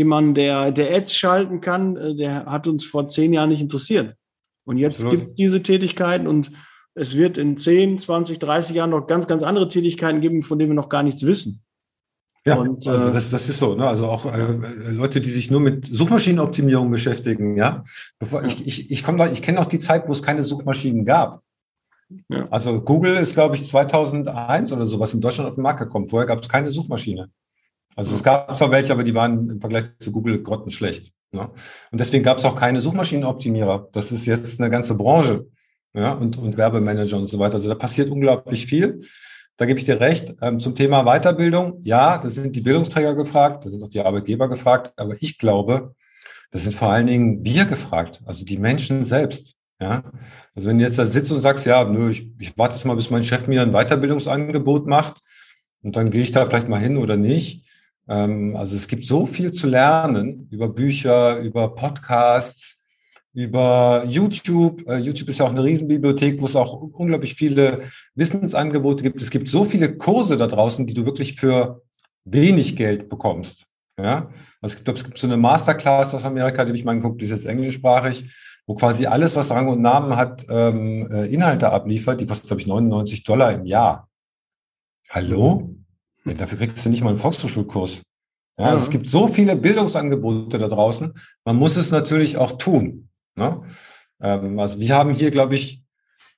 jemand, 0.00 0.34
der, 0.38 0.72
der 0.72 0.94
Ads 0.96 1.14
schalten 1.14 1.60
kann, 1.60 1.96
äh, 1.96 2.14
der 2.14 2.46
hat 2.46 2.66
uns 2.66 2.86
vor 2.86 3.08
zehn 3.08 3.34
Jahren 3.34 3.50
nicht 3.50 3.60
interessiert. 3.60 4.16
Und 4.64 4.78
jetzt 4.78 4.96
Absolut. 4.96 5.18
gibt 5.18 5.30
es 5.30 5.36
diese 5.36 5.62
Tätigkeiten 5.62 6.26
und 6.26 6.52
es 6.94 7.16
wird 7.16 7.36
in 7.36 7.56
10, 7.56 7.98
20, 7.98 8.38
30 8.38 8.76
Jahren 8.76 8.90
noch 8.90 9.06
ganz, 9.06 9.26
ganz 9.26 9.42
andere 9.42 9.68
Tätigkeiten 9.68 10.20
geben, 10.20 10.42
von 10.42 10.58
denen 10.58 10.70
wir 10.70 10.74
noch 10.74 10.88
gar 10.88 11.02
nichts 11.02 11.24
wissen. 11.24 11.62
Ja, 12.46 12.54
und, 12.54 12.86
also 12.86 13.10
äh, 13.10 13.12
das, 13.12 13.30
das 13.30 13.48
ist 13.50 13.58
so. 13.58 13.74
Ne? 13.74 13.86
Also 13.86 14.06
auch 14.06 14.24
äh, 14.24 14.52
Leute, 14.90 15.20
die 15.20 15.28
sich 15.28 15.50
nur 15.50 15.60
mit 15.60 15.86
Suchmaschinenoptimierung 15.86 16.90
beschäftigen. 16.90 17.56
Ja, 17.56 17.84
Bevor, 18.18 18.40
ja. 18.40 18.46
ich, 18.46 18.66
ich, 18.66 18.90
ich, 18.90 19.04
komm 19.04 19.20
ich 19.20 19.42
kenne 19.42 19.60
auch 19.60 19.66
die 19.66 19.78
Zeit, 19.78 20.08
wo 20.08 20.12
es 20.12 20.22
keine 20.22 20.42
Suchmaschinen 20.42 21.04
gab. 21.04 21.42
Ja. 22.28 22.46
Also 22.50 22.80
Google 22.80 23.16
ist, 23.16 23.34
glaube 23.34 23.56
ich, 23.56 23.66
2001 23.66 24.72
oder 24.72 24.86
sowas 24.86 25.12
in 25.12 25.20
Deutschland 25.20 25.48
auf 25.48 25.56
den 25.56 25.62
Markt 25.62 25.80
gekommen. 25.80 26.06
Vorher 26.08 26.26
gab 26.26 26.42
es 26.42 26.48
keine 26.48 26.70
Suchmaschine. 26.70 27.30
Also 27.96 28.14
es 28.14 28.22
gab 28.22 28.56
zwar 28.56 28.70
welche, 28.70 28.92
aber 28.92 29.04
die 29.04 29.14
waren 29.14 29.50
im 29.50 29.60
Vergleich 29.60 29.84
zu 29.98 30.12
Google 30.12 30.42
grottenschlecht. 30.42 31.12
Ne? 31.32 31.50
Und 31.90 32.00
deswegen 32.00 32.24
gab 32.24 32.38
es 32.38 32.44
auch 32.44 32.56
keine 32.56 32.80
Suchmaschinenoptimierer. 32.80 33.88
Das 33.92 34.12
ist 34.12 34.26
jetzt 34.26 34.60
eine 34.60 34.70
ganze 34.70 34.94
Branche 34.94 35.46
ja? 35.94 36.12
und, 36.12 36.38
und 36.38 36.56
Werbemanager 36.56 37.18
und 37.18 37.26
so 37.26 37.38
weiter. 37.38 37.54
Also 37.54 37.68
da 37.68 37.74
passiert 37.74 38.10
unglaublich 38.10 38.66
viel. 38.66 39.00
Da 39.56 39.66
gebe 39.66 39.78
ich 39.78 39.84
dir 39.84 40.00
recht. 40.00 40.34
Ähm, 40.40 40.58
zum 40.58 40.74
Thema 40.74 41.04
Weiterbildung, 41.04 41.80
ja, 41.82 42.16
da 42.16 42.28
sind 42.28 42.56
die 42.56 42.62
Bildungsträger 42.62 43.14
gefragt, 43.14 43.66
da 43.66 43.70
sind 43.70 43.82
auch 43.84 43.88
die 43.88 44.00
Arbeitgeber 44.00 44.48
gefragt, 44.48 44.92
aber 44.96 45.14
ich 45.20 45.36
glaube, 45.36 45.94
das 46.50 46.62
sind 46.62 46.74
vor 46.74 46.90
allen 46.90 47.06
Dingen 47.06 47.44
wir 47.44 47.66
gefragt, 47.66 48.22
also 48.24 48.44
die 48.44 48.58
Menschen 48.58 49.04
selbst. 49.04 49.56
Ja, 49.78 50.02
also 50.54 50.68
wenn 50.68 50.78
du 50.78 50.84
jetzt 50.84 50.98
da 50.98 51.06
sitzt 51.06 51.32
und 51.32 51.40
sagst, 51.40 51.64
ja, 51.64 51.84
nö, 51.84 52.10
ich, 52.10 52.30
ich 52.38 52.56
warte 52.58 52.74
jetzt 52.74 52.84
mal, 52.84 52.96
bis 52.96 53.08
mein 53.08 53.22
Chef 53.22 53.46
mir 53.46 53.62
ein 53.62 53.72
Weiterbildungsangebot 53.72 54.86
macht 54.86 55.20
und 55.82 55.96
dann 55.96 56.10
gehe 56.10 56.22
ich 56.22 56.32
da 56.32 56.44
vielleicht 56.44 56.68
mal 56.68 56.80
hin 56.80 56.98
oder 56.98 57.16
nicht, 57.16 57.66
also 58.06 58.76
es 58.76 58.88
gibt 58.88 59.04
so 59.04 59.24
viel 59.24 59.52
zu 59.52 59.68
lernen 59.68 60.48
über 60.50 60.68
Bücher, 60.68 61.38
über 61.38 61.74
Podcasts, 61.74 62.80
über 63.32 64.04
YouTube. 64.06 64.86
Äh, 64.88 64.98
YouTube 64.98 65.28
ist 65.28 65.38
ja 65.38 65.46
auch 65.46 65.50
eine 65.50 65.62
Riesenbibliothek, 65.62 66.40
wo 66.40 66.46
es 66.46 66.56
auch 66.56 66.72
unglaublich 66.72 67.34
viele 67.34 67.80
Wissensangebote 68.14 69.02
gibt. 69.02 69.22
Es 69.22 69.30
gibt 69.30 69.48
so 69.48 69.64
viele 69.64 69.96
Kurse 69.96 70.36
da 70.36 70.46
draußen, 70.46 70.86
die 70.86 70.94
du 70.94 71.04
wirklich 71.04 71.36
für 71.36 71.82
wenig 72.24 72.76
Geld 72.76 73.08
bekommst. 73.08 73.66
Ja, 73.98 74.30
also 74.62 74.76
ich 74.76 74.84
glaube, 74.84 74.98
es 74.98 75.04
gibt 75.04 75.18
so 75.18 75.26
eine 75.26 75.36
Masterclass 75.36 76.14
aus 76.14 76.24
Amerika, 76.24 76.64
die 76.64 76.70
habe 76.70 76.78
ich 76.78 76.84
mal 76.84 76.94
geguckt, 76.94 77.20
die 77.20 77.26
ist 77.26 77.32
jetzt 77.32 77.44
englischsprachig, 77.44 78.34
wo 78.66 78.74
quasi 78.74 79.06
alles, 79.06 79.36
was 79.36 79.50
Rang 79.50 79.68
und 79.68 79.82
Namen 79.82 80.16
hat, 80.16 80.46
ähm, 80.48 81.10
äh, 81.12 81.26
Inhalte 81.26 81.70
abliefert. 81.70 82.20
Die 82.20 82.26
kostet, 82.26 82.46
glaube 82.46 82.62
ich, 82.62 82.66
99 82.66 83.24
Dollar 83.24 83.52
im 83.52 83.66
Jahr. 83.66 84.08
Hallo? 85.10 85.74
Ja, 86.24 86.34
dafür 86.34 86.58
kriegst 86.58 86.84
du 86.84 86.90
nicht 86.90 87.02
mal 87.02 87.10
einen 87.10 87.18
Volkshochschulkurs. 87.18 88.02
Ja, 88.58 88.66
also 88.66 88.84
es 88.84 88.90
gibt 88.90 89.08
so 89.08 89.26
viele 89.28 89.56
Bildungsangebote 89.56 90.58
da 90.58 90.68
draußen. 90.68 91.14
Man 91.44 91.56
muss 91.56 91.76
es 91.76 91.90
natürlich 91.90 92.36
auch 92.36 92.52
tun. 92.52 93.08
Ne? 93.34 93.62
Ähm, 94.20 94.58
also 94.58 94.78
wir 94.78 94.94
haben 94.94 95.10
hier, 95.12 95.30
glaube 95.30 95.54
ich, 95.54 95.82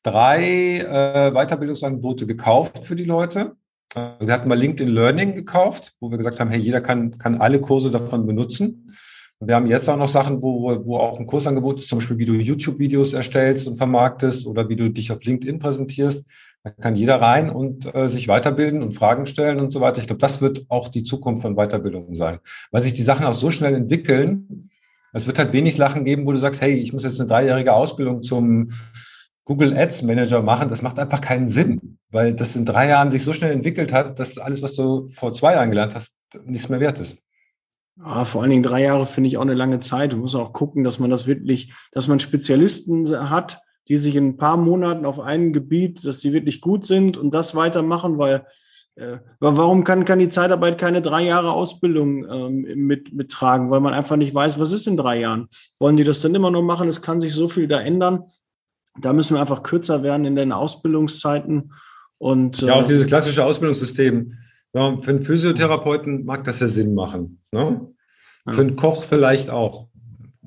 drei 0.03 0.79
äh, 0.79 1.33
Weiterbildungsangebote 1.33 2.27
gekauft 2.27 2.85
für 2.85 2.95
die 2.95 3.05
Leute. 3.05 3.57
Also 3.95 4.27
wir 4.27 4.33
hatten 4.33 4.49
mal 4.49 4.59
LinkedIn 4.59 4.93
Learning 4.93 5.35
gekauft, 5.35 5.95
wo 6.01 6.11
wir 6.11 6.19
gesagt 6.19 6.41
haben, 6.41 6.51
hey, 6.51 6.61
jeder 6.61 6.81
kann, 6.81 7.19
kann 7.19 7.41
alle 7.41 7.61
Kurse 7.61 7.91
davon 7.91 8.27
benutzen. 8.27 8.95
Und 9.39 9.49
wir 9.49 9.57
haben 9.57 9.67
jetzt 9.67 9.89
auch 9.89 9.97
noch 9.97 10.09
Sachen, 10.09 10.41
wo, 10.41 10.87
wo 10.87 10.99
auch 10.99 11.19
ein 11.19 11.27
Kursangebot 11.27 11.81
ist, 11.81 11.89
zum 11.89 11.99
Beispiel, 11.99 12.19
wie 12.19 12.25
du 12.25 12.35
YouTube-Videos 12.35 13.13
erstellst 13.13 13.67
und 13.67 13.77
vermarktest 13.77 14.47
oder 14.47 14.69
wie 14.69 14.77
du 14.77 14.89
dich 14.89 15.11
auf 15.11 15.25
LinkedIn 15.25 15.59
präsentierst. 15.59 16.25
Da 16.65 16.71
kann 16.71 16.95
jeder 16.95 17.21
rein 17.21 17.51
und 17.51 17.93
äh, 17.93 18.09
sich 18.09 18.29
weiterbilden 18.29 18.83
und 18.83 18.93
Fragen 18.93 19.27
stellen 19.27 19.59
und 19.59 19.71
so 19.71 19.81
weiter. 19.81 20.01
Ich 20.01 20.07
glaube, 20.07 20.21
das 20.21 20.41
wird 20.41 20.65
auch 20.69 20.89
die 20.89 21.03
Zukunft 21.03 21.43
von 21.43 21.57
Weiterbildung 21.57 22.15
sein, 22.15 22.39
weil 22.71 22.83
sich 22.83 22.93
die 22.93 23.03
Sachen 23.03 23.27
auch 23.27 23.35
so 23.35 23.51
schnell 23.51 23.75
entwickeln. 23.75 24.71
Es 25.13 25.27
wird 25.27 25.39
halt 25.39 25.53
wenig 25.53 25.77
Sachen 25.77 26.05
geben, 26.05 26.25
wo 26.25 26.33
du 26.33 26.39
sagst, 26.39 26.61
hey, 26.61 26.73
ich 26.75 26.93
muss 26.93 27.03
jetzt 27.03 27.19
eine 27.19 27.29
dreijährige 27.29 27.75
Ausbildung 27.75 28.23
zum 28.23 28.71
Google 29.45 29.77
Ads 29.77 30.03
Manager 30.03 30.41
machen. 30.41 30.69
Das 30.69 30.83
macht 30.83 31.01
einfach 31.01 31.21
keinen 31.21 31.49
Sinn, 31.49 31.99
weil 32.11 32.33
das 32.33 32.55
in 32.55 32.65
drei 32.65 32.89
Jahren 32.89 33.11
sich 33.11 33.25
so 33.25 33.33
schnell 33.33 33.53
entwickelt 33.53 33.93
hat, 33.93 34.21
dass 34.21 34.39
alles, 34.39 34.63
was 34.63 34.75
du 34.75 35.09
vor 35.09 35.33
zwei 35.33 35.55
Jahren 35.55 35.71
gelernt 35.71 35.97
hast, 35.97 36.13
nichts 36.45 36.69
mehr 36.69 36.81
wert 36.81 37.01
ist. 37.01 37.19
Ja, 37.99 38.25
vor 38.25 38.41
allen 38.41 38.51
Dingen 38.51 38.63
drei 38.63 38.83
Jahre 38.83 39.07
finde 39.07 39.29
ich 39.29 39.37
auch 39.37 39.43
eine 39.43 39.55
lange 39.55 39.81
Zeit. 39.81 40.13
Du 40.13 40.17
musst 40.17 40.37
auch 40.37 40.53
gucken, 40.53 40.85
dass 40.85 40.99
man 40.99 41.11
das 41.11 41.27
wirklich, 41.27 41.73
dass 41.91 42.09
man 42.09 42.21
Spezialisten 42.21 43.31
hat, 43.31 43.61
die 43.93 43.99
sich 43.99 44.17
in 44.17 44.29
ein 44.29 44.37
paar 44.39 44.57
Monaten 44.57 45.05
auf 45.05 45.21
einem 45.21 45.53
Gebiet, 45.53 46.03
dass 46.07 46.21
die 46.21 46.33
wirklich 46.33 46.63
gut 46.63 46.87
sind 46.87 47.19
und 47.19 47.35
das 47.35 47.55
weitermachen, 47.55 48.17
weil 48.17 48.47
äh, 48.95 49.19
warum 49.39 49.85
kann, 49.85 50.07
kann 50.07 50.19
die 50.19 50.31
Zeitarbeit 50.31 50.79
keine 50.79 51.03
drei 51.03 51.25
Jahre 51.25 51.53
Ausbildung 51.53 52.25
ähm, 52.25 52.87
mit, 52.87 53.13
mittragen? 53.13 53.71
Weil 53.71 53.81
man 53.81 53.93
einfach 53.93 54.17
nicht 54.17 54.35
weiß, 54.35 54.59
was 54.59 54.73
ist 54.73 54.87
in 54.87 54.97
drei 54.97 55.21
Jahren. 55.21 55.47
Wollen 55.79 55.99
die 55.99 56.05
das 56.05 56.23
dann 56.23 56.35
immer 56.35 56.51
nur 56.51 56.63
machen? 56.63 56.89
Es 56.89 57.03
kann 57.03 57.21
sich 57.21 57.35
so 57.35 57.51
viel 57.51 57.69
da 57.69 57.83
ändern. 57.83 58.25
Da 58.99 59.13
müssen 59.13 59.35
wir 59.35 59.43
einfach 59.43 59.63
kürzer 59.63 60.03
werden 60.03 60.25
in 60.25 60.37
den 60.37 60.53
Ausbildungszeiten. 60.53 61.75
Und, 62.17 62.63
äh, 62.63 62.69
ja, 62.69 62.77
auch 62.77 62.85
dieses 62.85 63.07
klassische 63.07 63.45
Ausbildungssystem. 63.45 64.33
Für 64.73 64.97
einen 65.07 65.21
Physiotherapeuten 65.21 66.25
mag 66.25 66.45
das 66.45 66.61
ja 66.61 66.67
Sinn 66.67 66.95
machen. 66.95 67.43
Ne? 67.53 67.93
Für 68.49 68.63
einen 68.63 68.77
Koch 68.77 69.05
vielleicht 69.05 69.51
auch 69.51 69.89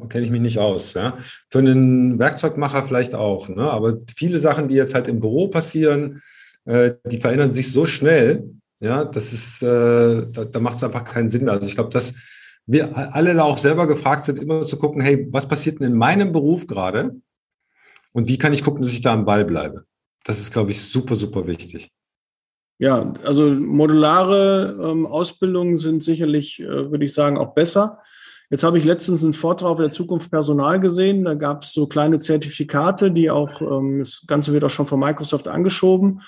kenne 0.09 0.25
ich 0.25 0.31
mich 0.31 0.41
nicht 0.41 0.59
aus. 0.59 0.93
Ja. 0.93 1.17
Für 1.49 1.59
einen 1.59 2.19
Werkzeugmacher 2.19 2.83
vielleicht 2.83 3.15
auch. 3.15 3.49
Ne? 3.49 3.69
Aber 3.69 3.97
viele 4.15 4.39
Sachen, 4.39 4.67
die 4.67 4.75
jetzt 4.75 4.93
halt 4.93 5.07
im 5.07 5.19
Büro 5.19 5.47
passieren, 5.47 6.21
äh, 6.65 6.93
die 7.05 7.17
verändern 7.17 7.51
sich 7.51 7.71
so 7.71 7.85
schnell, 7.85 8.49
ja, 8.79 9.05
das 9.05 9.33
ist, 9.33 9.63
äh, 9.63 10.27
da, 10.31 10.45
da 10.45 10.59
macht 10.59 10.77
es 10.77 10.83
einfach 10.83 11.03
keinen 11.03 11.29
Sinn. 11.29 11.49
Also 11.49 11.65
ich 11.65 11.75
glaube, 11.75 11.91
dass 11.91 12.13
wir 12.67 13.15
alle 13.15 13.43
auch 13.43 13.57
selber 13.57 13.87
gefragt 13.87 14.25
sind, 14.25 14.39
immer 14.39 14.65
zu 14.65 14.77
gucken, 14.77 15.01
hey, 15.01 15.27
was 15.31 15.47
passiert 15.47 15.79
denn 15.79 15.91
in 15.91 15.97
meinem 15.97 16.31
Beruf 16.31 16.67
gerade? 16.67 17.15
Und 18.11 18.27
wie 18.27 18.37
kann 18.37 18.53
ich 18.53 18.63
gucken, 18.63 18.81
dass 18.81 18.91
ich 18.91 19.01
da 19.01 19.13
am 19.13 19.25
Ball 19.25 19.45
bleibe? 19.45 19.85
Das 20.23 20.39
ist, 20.39 20.51
glaube 20.51 20.71
ich, 20.71 20.81
super, 20.81 21.15
super 21.15 21.45
wichtig. 21.47 21.91
Ja, 22.77 23.13
also 23.23 23.51
modulare 23.53 24.77
ähm, 24.81 25.05
Ausbildungen 25.05 25.77
sind 25.77 26.03
sicherlich, 26.03 26.59
äh, 26.59 26.91
würde 26.91 27.05
ich 27.05 27.13
sagen, 27.13 27.37
auch 27.37 27.53
besser. 27.53 27.99
Jetzt 28.49 28.63
habe 28.63 28.77
ich 28.77 28.85
letztens 28.85 29.23
einen 29.23 29.33
Vortrag 29.33 29.69
auf 29.69 29.77
der 29.77 29.91
Zukunft 29.91 30.29
Personal 30.29 30.79
gesehen. 30.79 31.25
Da 31.25 31.33
gab 31.33 31.63
es 31.63 31.73
so 31.73 31.87
kleine 31.87 32.19
Zertifikate, 32.19 33.11
die 33.11 33.29
auch, 33.29 33.61
ähm, 33.61 33.99
das 33.99 34.23
Ganze 34.27 34.53
wird 34.53 34.63
auch 34.63 34.69
schon 34.69 34.87
von 34.87 34.99
Microsoft 34.99 35.47
angeschoben. 35.47 36.21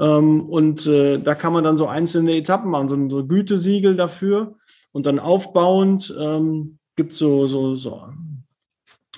Ähm, 0.00 0.48
und 0.48 0.86
äh, 0.86 1.18
da 1.18 1.34
kann 1.34 1.52
man 1.52 1.64
dann 1.64 1.78
so 1.78 1.86
einzelne 1.86 2.36
Etappen 2.36 2.70
machen, 2.70 3.10
so, 3.10 3.26
Gütesiegel 3.26 3.96
dafür. 3.96 4.56
Und 4.90 5.06
dann 5.06 5.18
aufbauend 5.18 6.14
ähm, 6.18 6.78
gibt 6.96 7.12
es 7.12 7.18
so, 7.18 7.46
so, 7.46 7.76
so, 7.76 8.08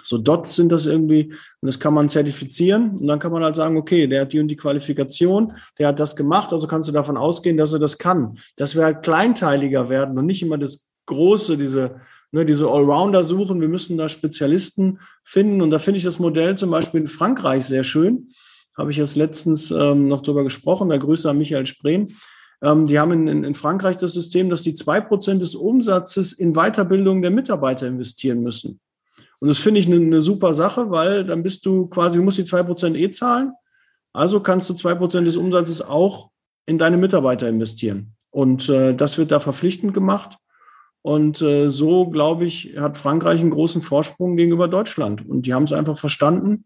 so 0.03 0.19
Dots 0.19 0.55
sind 0.55 0.71
das 0.71 0.85
irgendwie. 0.85 1.33
Und 1.61 1.67
das 1.67 1.81
kann 1.81 1.95
man 1.95 2.11
zertifizieren. 2.11 2.99
Und 2.99 3.07
dann 3.07 3.19
kann 3.19 3.33
man 3.33 3.43
halt 3.43 3.57
sagen, 3.57 3.79
okay, 3.79 4.07
der 4.07 4.23
hat 4.23 4.33
die 4.35 4.41
und 4.41 4.49
die 4.49 4.57
Qualifikation, 4.57 5.55
der 5.79 5.89
hat 5.89 5.99
das 5.99 6.15
gemacht, 6.15 6.53
also 6.53 6.67
kannst 6.67 6.89
du 6.89 6.93
davon 6.93 7.17
ausgehen, 7.17 7.57
dass 7.57 7.73
er 7.73 7.79
das 7.79 7.97
kann. 7.97 8.37
Dass 8.57 8.77
wir 8.77 8.85
halt 8.85 9.03
kleinteiliger 9.03 9.89
werden 9.89 10.19
und 10.19 10.27
nicht 10.27 10.43
immer 10.43 10.59
das 10.59 10.91
große, 11.07 11.57
diese 11.57 12.01
ne, 12.35 12.45
diese 12.45 12.69
Allrounder 12.69 13.23
suchen. 13.23 13.61
Wir 13.61 13.69
müssen 13.69 13.97
da 13.97 14.09
Spezialisten 14.09 14.99
finden. 15.23 15.63
Und 15.63 15.71
da 15.71 15.79
finde 15.79 15.99
ich 15.99 16.05
das 16.05 16.19
Modell 16.19 16.57
zum 16.59 16.71
Beispiel 16.71 17.03
in 17.03 17.09
Frankreich 17.09 17.65
sehr 17.65 17.85
schön. 17.85 18.31
Habe 18.77 18.91
ich 18.91 18.97
jetzt 18.97 19.15
letztens 19.15 19.71
ähm, 19.71 20.09
noch 20.09 20.23
drüber 20.23 20.43
gesprochen. 20.43 20.89
Da 20.89 20.97
Grüße 20.97 21.31
an 21.31 21.39
Michael 21.39 21.67
Spreen. 21.67 22.09
Ähm, 22.61 22.89
die 22.89 22.99
haben 22.99 23.13
in, 23.13 23.29
in, 23.29 23.45
in 23.45 23.55
Frankreich 23.55 23.99
das 23.99 24.15
System, 24.15 24.51
dass 24.51 24.63
die 24.63 24.75
zwei 24.75 25.01
Prozent 25.01 25.43
des 25.43 25.55
Umsatzes 25.55 26.33
in 26.33 26.55
Weiterbildung 26.55 27.23
der 27.23 27.31
Mitarbeiter 27.31 27.87
investieren 27.87 28.43
müssen. 28.43 28.81
Und 29.39 29.49
das 29.49 29.59
finde 29.59 29.79
ich 29.79 29.87
eine, 29.87 29.97
eine 29.97 30.21
super 30.21 30.55
Sache, 30.55 30.91
weil 30.91 31.25
dann 31.25 31.45
bist 31.45 31.65
du 31.67 31.87
quasi, 31.87 32.19
du 32.19 32.25
musst 32.25 32.39
die 32.39 32.45
zwei 32.45 32.65
Prozent 32.65 32.97
eh 32.97 33.13
zahlen. 33.13 33.53
Also 34.13 34.41
kannst 34.41 34.69
du 34.71 34.75
zwei 34.75 34.97
Prozent 34.97 35.27
des 35.29 35.37
Umsatzes 35.37 35.83
auch 35.83 36.31
in 36.67 36.79
deine 36.79 36.97
Mitarbeiter 36.97 37.49
investieren. 37.49 38.15
Und 38.33 38.69
äh, 38.69 38.93
das 38.95 39.19
wird 39.19 39.31
da 39.31 39.39
verpflichtend 39.39 39.95
gemacht. 39.95 40.39
Und 41.05 41.43
äh, 41.43 41.69
so, 41.69 42.09
glaube 42.09 42.47
ich, 42.47 42.77
hat 42.79 42.97
Frankreich 42.97 43.39
einen 43.39 43.51
großen 43.51 43.83
Vorsprung 43.83 44.37
gegenüber 44.37 44.69
Deutschland. 44.69 45.29
Und 45.29 45.45
die 45.45 45.53
haben 45.53 45.65
es 45.65 45.73
einfach 45.75 45.99
verstanden. 45.99 46.65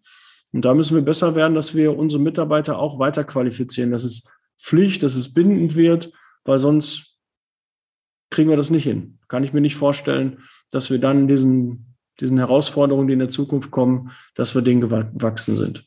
Und 0.53 0.65
da 0.65 0.75
müssen 0.75 0.95
wir 0.95 1.03
besser 1.03 1.35
werden, 1.35 1.57
dass 1.57 1.75
wir 1.75 1.99
unsere 1.99 2.23
Mitarbeiter 2.23 2.79
auch 2.79 3.01
weiter 3.01 3.25
qualifizieren, 3.25 3.91
dass 3.91 4.05
es 4.05 4.31
Pflicht, 4.57 5.03
dass 5.03 5.17
es 5.17 5.35
bindend 5.35 5.75
wird, 5.75 6.13
weil 6.45 6.61
sonst 6.61 7.17
kriegen 8.31 8.49
wir 8.49 8.57
das 8.57 8.71
nicht 8.71 8.85
hin. 8.85 9.19
Kann 9.27 9.43
ich 9.43 9.53
mir 9.53 9.61
nicht 9.61 9.75
vorstellen, 9.75 10.39
dass 10.71 10.89
wir 10.89 11.01
dann 11.01 11.27
diesen, 11.27 11.97
diesen 12.21 12.39
Herausforderungen, 12.39 13.09
die 13.09 13.15
in 13.15 13.19
der 13.19 13.31
Zukunft 13.31 13.73
kommen, 13.73 14.13
dass 14.37 14.55
wir 14.55 14.63
denen 14.63 14.81
gewachsen 14.81 15.57
sind. 15.57 15.85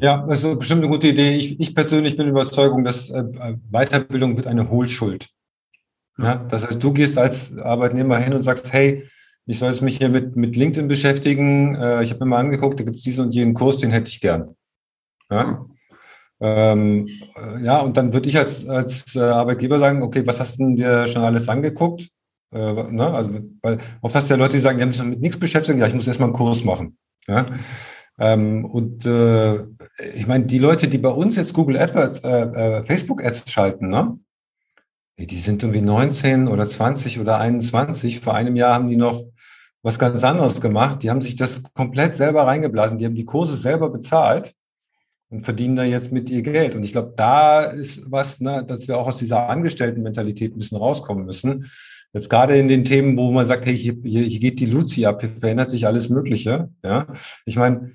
Ja, 0.00 0.24
das 0.26 0.42
ist 0.42 0.58
bestimmt 0.58 0.84
eine 0.84 0.90
gute 0.90 1.08
Idee. 1.08 1.36
Ich, 1.36 1.60
ich 1.60 1.74
persönlich 1.74 2.16
bin 2.16 2.28
Überzeugung, 2.28 2.82
dass 2.82 3.10
äh, 3.10 3.24
Weiterbildung 3.70 4.38
wird 4.38 4.46
eine 4.46 4.70
Hohlschuld. 4.70 5.28
Ja, 6.18 6.36
das 6.36 6.66
heißt, 6.66 6.82
du 6.82 6.92
gehst 6.92 7.16
als 7.16 7.56
Arbeitnehmer 7.56 8.18
hin 8.18 8.34
und 8.34 8.42
sagst, 8.42 8.72
hey, 8.72 9.04
ich 9.46 9.58
soll 9.58 9.70
jetzt 9.70 9.82
mich 9.82 9.98
hier 9.98 10.08
mit, 10.08 10.36
mit 10.36 10.56
LinkedIn 10.56 10.88
beschäftigen. 10.88 11.74
Äh, 11.74 12.02
ich 12.02 12.10
habe 12.10 12.24
mir 12.24 12.30
mal 12.30 12.40
angeguckt, 12.40 12.78
da 12.78 12.84
gibt 12.84 12.98
es 12.98 13.02
diesen 13.02 13.26
und 13.26 13.34
jenen 13.34 13.54
Kurs, 13.54 13.78
den 13.78 13.90
hätte 13.90 14.08
ich 14.08 14.20
gern. 14.20 14.54
Ja, 15.30 15.64
ähm, 16.40 17.08
äh, 17.36 17.64
ja 17.64 17.80
und 17.80 17.96
dann 17.96 18.12
würde 18.12 18.28
ich 18.28 18.38
als, 18.38 18.66
als 18.66 19.14
äh, 19.14 19.20
Arbeitgeber 19.20 19.78
sagen, 19.78 20.02
okay, 20.02 20.26
was 20.26 20.40
hast 20.40 20.58
du 20.58 20.64
denn 20.64 20.76
dir 20.76 21.06
schon 21.06 21.22
alles 21.22 21.48
angeguckt? 21.48 22.08
Äh, 22.52 22.72
ne? 22.90 23.12
Also, 23.12 23.32
weil 23.62 23.78
oft 24.00 24.14
hast 24.14 24.28
du 24.28 24.34
ja 24.34 24.38
Leute, 24.38 24.56
die 24.56 24.62
sagen, 24.62 24.78
die 24.78 24.82
haben 24.82 24.92
sich 24.92 25.02
mit 25.02 25.20
nichts 25.20 25.38
beschäftigt, 25.38 25.78
ja, 25.78 25.86
ich 25.86 25.94
muss 25.94 26.06
erstmal 26.06 26.28
einen 26.28 26.36
Kurs 26.36 26.64
machen. 26.64 26.96
Ja? 27.28 27.46
Ähm, 28.18 28.64
und 28.64 29.06
äh, 29.06 29.62
ich 30.14 30.26
meine, 30.26 30.44
die 30.44 30.58
Leute, 30.58 30.88
die 30.88 30.98
bei 30.98 31.10
uns 31.10 31.36
jetzt 31.36 31.54
Google 31.54 31.78
AdWords, 31.78 32.20
äh, 32.20 32.28
äh, 32.28 32.84
Facebook 32.84 33.24
Ads 33.24 33.50
schalten, 33.50 33.88
ne? 33.88 34.18
Die 35.26 35.38
sind 35.38 35.62
irgendwie 35.62 35.82
19 35.82 36.48
oder 36.48 36.66
20 36.66 37.20
oder 37.20 37.38
21. 37.38 38.20
Vor 38.20 38.34
einem 38.34 38.56
Jahr 38.56 38.74
haben 38.74 38.88
die 38.88 38.96
noch 38.96 39.22
was 39.82 39.98
ganz 39.98 40.22
anderes 40.24 40.60
gemacht. 40.60 41.02
Die 41.02 41.10
haben 41.10 41.20
sich 41.20 41.36
das 41.36 41.62
komplett 41.74 42.14
selber 42.14 42.46
reingeblasen. 42.46 42.98
Die 42.98 43.04
haben 43.04 43.14
die 43.14 43.24
Kurse 43.24 43.56
selber 43.56 43.90
bezahlt 43.90 44.54
und 45.30 45.42
verdienen 45.42 45.76
da 45.76 45.84
jetzt 45.84 46.12
mit 46.12 46.28
ihr 46.28 46.42
Geld. 46.42 46.74
Und 46.74 46.82
ich 46.82 46.92
glaube, 46.92 47.14
da 47.16 47.62
ist 47.62 48.02
was, 48.10 48.40
ne, 48.40 48.64
dass 48.66 48.88
wir 48.88 48.98
auch 48.98 49.06
aus 49.06 49.16
dieser 49.16 49.48
Angestelltenmentalität 49.48 50.54
ein 50.54 50.58
bisschen 50.58 50.78
rauskommen 50.78 51.24
müssen. 51.24 51.70
Jetzt 52.12 52.28
gerade 52.28 52.58
in 52.58 52.66
den 52.66 52.84
Themen, 52.84 53.16
wo 53.16 53.30
man 53.30 53.46
sagt, 53.46 53.66
hey, 53.66 53.78
hier, 53.78 53.96
hier, 54.02 54.22
hier 54.22 54.40
geht 54.40 54.58
die 54.58 54.66
Luzi 54.66 55.06
ab, 55.06 55.20
hier 55.20 55.30
verändert 55.30 55.70
sich 55.70 55.86
alles 55.86 56.08
Mögliche. 56.08 56.68
Ja, 56.84 57.06
ich 57.44 57.56
meine, 57.56 57.92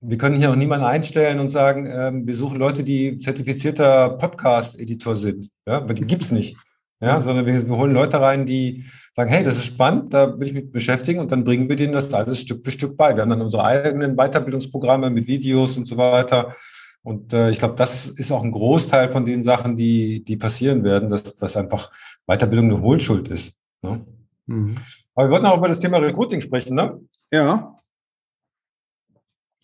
wir 0.00 0.18
können 0.18 0.36
hier 0.36 0.50
auch 0.50 0.56
niemanden 0.56 0.86
einstellen 0.86 1.40
und 1.40 1.50
sagen, 1.50 1.86
ähm, 1.90 2.26
wir 2.26 2.34
suchen 2.34 2.58
Leute, 2.58 2.84
die 2.84 3.18
zertifizierter 3.18 4.10
Podcast-Editor 4.10 5.16
sind. 5.16 5.48
Ja, 5.66 5.80
die 5.80 6.06
gibt's 6.06 6.30
nicht. 6.30 6.56
Ja, 7.00 7.20
sondern 7.20 7.44
wir, 7.44 7.68
wir, 7.68 7.76
holen 7.76 7.92
Leute 7.92 8.20
rein, 8.20 8.46
die 8.46 8.84
sagen, 9.14 9.28
hey, 9.28 9.42
das 9.42 9.56
ist 9.56 9.66
spannend, 9.66 10.14
da 10.14 10.38
will 10.40 10.46
ich 10.46 10.54
mich 10.54 10.72
beschäftigen 10.72 11.20
und 11.20 11.30
dann 11.30 11.44
bringen 11.44 11.68
wir 11.68 11.76
denen 11.76 11.92
das 11.92 12.14
alles 12.14 12.40
Stück 12.40 12.64
für 12.64 12.70
Stück 12.70 12.96
bei. 12.96 13.14
Wir 13.14 13.20
haben 13.20 13.28
dann 13.28 13.42
unsere 13.42 13.64
eigenen 13.64 14.16
Weiterbildungsprogramme 14.16 15.10
mit 15.10 15.26
Videos 15.26 15.76
und 15.76 15.84
so 15.86 15.98
weiter. 15.98 16.54
Und 17.02 17.34
äh, 17.34 17.50
ich 17.50 17.58
glaube, 17.58 17.74
das 17.74 18.08
ist 18.08 18.32
auch 18.32 18.42
ein 18.42 18.50
Großteil 18.50 19.12
von 19.12 19.26
den 19.26 19.44
Sachen, 19.44 19.76
die, 19.76 20.24
die 20.24 20.36
passieren 20.36 20.84
werden, 20.84 21.10
dass, 21.10 21.36
dass 21.36 21.56
einfach 21.56 21.90
Weiterbildung 22.26 22.70
eine 22.70 22.80
Hohlschuld 22.80 23.28
ist. 23.28 23.52
Ne? 23.82 24.04
Mhm. 24.46 24.74
Aber 25.14 25.28
wir 25.28 25.32
wollten 25.32 25.46
auch 25.46 25.58
über 25.58 25.68
das 25.68 25.80
Thema 25.80 25.98
Recruiting 25.98 26.40
sprechen, 26.40 26.74
ne? 26.74 26.98
Ja. 27.30 27.75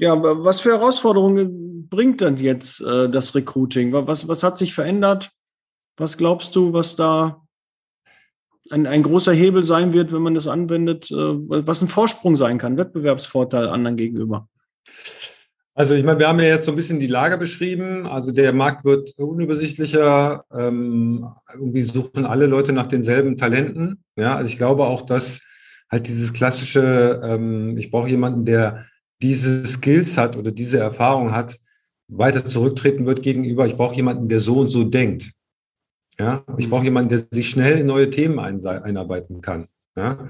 Ja, 0.02 0.21
was 0.21 0.61
für 0.61 0.73
Herausforderungen 0.73 1.88
bringt 1.88 2.23
denn 2.23 2.37
jetzt 2.37 2.80
äh, 2.80 3.09
das 3.09 3.37
Recruiting? 3.37 3.92
Was, 3.92 4.26
was 4.26 4.42
hat 4.42 4.59
sich 4.59 4.75
verändert? 4.75 5.30
Was 5.97 6.18
glaubst 6.18 6.56
du, 6.56 6.73
was 6.73 6.97
da 6.97 7.47
ein, 8.73 8.88
ein 8.88 9.04
großer 9.04 9.32
Hebel 9.32 9.62
sein 9.62 9.92
wird, 9.92 10.11
wenn 10.11 10.23
man 10.23 10.35
das 10.35 10.49
anwendet, 10.49 11.09
äh, 11.12 11.14
was 11.14 11.82
ein 11.82 11.88
Vorsprung 11.88 12.35
sein 12.35 12.59
kann, 12.59 12.76
Wettbewerbsvorteil 12.76 13.68
anderen 13.68 13.97
gegenüber? 13.97 14.49
Also 15.75 15.94
ich 15.94 16.02
meine, 16.02 16.18
wir 16.18 16.26
haben 16.26 16.40
ja 16.40 16.47
jetzt 16.47 16.64
so 16.64 16.73
ein 16.73 16.76
bisschen 16.76 16.99
die 16.99 17.06
Lage 17.06 17.38
beschrieben. 17.38 18.04
Also 18.04 18.32
der 18.32 18.52
Markt 18.52 18.85
wird 18.85 19.16
unübersichtlicher. 19.18 20.42
Ähm, 20.52 21.28
irgendwie 21.54 21.82
suchen 21.82 22.26
alle 22.26 22.47
Leute 22.47 22.73
nach 22.73 22.88
denselben 22.88 23.37
Talenten. 23.37 24.02
Ja, 24.16 24.35
also 24.35 24.50
ich 24.50 24.56
glaube 24.56 24.82
auch, 24.82 25.02
dass 25.02 25.38
halt 25.92 26.09
dieses 26.09 26.32
klassische, 26.32 27.21
ähm, 27.23 27.76
ich 27.78 27.92
brauche 27.92 28.09
jemanden, 28.09 28.44
der 28.44 28.85
diese 29.23 29.64
Skills 29.64 30.19
hat 30.19 30.37
oder 30.37 30.50
diese 30.50 30.79
Erfahrung 30.79 31.33
hat, 31.33 31.59
weiter 32.09 32.45
zurücktreten 32.45 33.07
wird 33.07 33.23
gegenüber, 33.23 33.67
ich 33.67 33.76
brauche 33.76 33.95
jemanden, 33.95 34.29
der 34.29 34.41
so 34.41 34.57
und 34.57 34.69
so 34.69 34.85
denkt. 34.85 35.33
Ja, 36.19 36.45
ich 36.59 36.69
brauche 36.69 36.85
jemanden, 36.85 37.09
der 37.09 37.23
sich 37.31 37.49
schnell 37.49 37.79
in 37.79 37.87
neue 37.87 38.11
Themen 38.11 38.38
einarbeiten 38.38 39.41
kann. 39.41 39.67
Ja, 39.97 40.29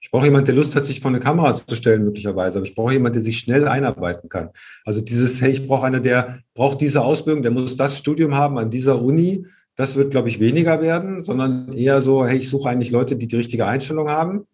ich 0.00 0.10
brauche 0.10 0.26
jemanden, 0.26 0.46
der 0.46 0.56
Lust 0.56 0.76
hat, 0.76 0.84
sich 0.84 1.00
vor 1.00 1.10
eine 1.10 1.20
Kamera 1.20 1.54
zu 1.54 1.74
stellen, 1.74 2.04
möglicherweise. 2.04 2.58
Aber 2.58 2.66
ich 2.66 2.74
brauche 2.74 2.92
jemanden, 2.92 3.14
der 3.14 3.22
sich 3.22 3.38
schnell 3.38 3.66
einarbeiten 3.66 4.28
kann. 4.28 4.50
Also 4.84 5.00
dieses, 5.00 5.40
hey, 5.40 5.52
ich 5.52 5.66
brauche 5.66 5.86
einen, 5.86 6.02
der 6.02 6.40
braucht 6.54 6.80
diese 6.80 7.00
Ausbildung, 7.00 7.42
der 7.42 7.52
muss 7.52 7.76
das 7.76 7.98
Studium 7.98 8.34
haben 8.34 8.58
an 8.58 8.70
dieser 8.70 9.00
Uni. 9.00 9.46
Das 9.74 9.96
wird, 9.96 10.10
glaube 10.10 10.28
ich, 10.28 10.38
weniger 10.38 10.82
werden, 10.82 11.22
sondern 11.22 11.72
eher 11.72 12.02
so, 12.02 12.26
hey, 12.26 12.38
ich 12.38 12.50
suche 12.50 12.68
eigentlich 12.68 12.90
Leute, 12.90 13.16
die 13.16 13.26
die 13.26 13.36
richtige 13.36 13.66
Einstellung 13.66 14.10
haben 14.10 14.46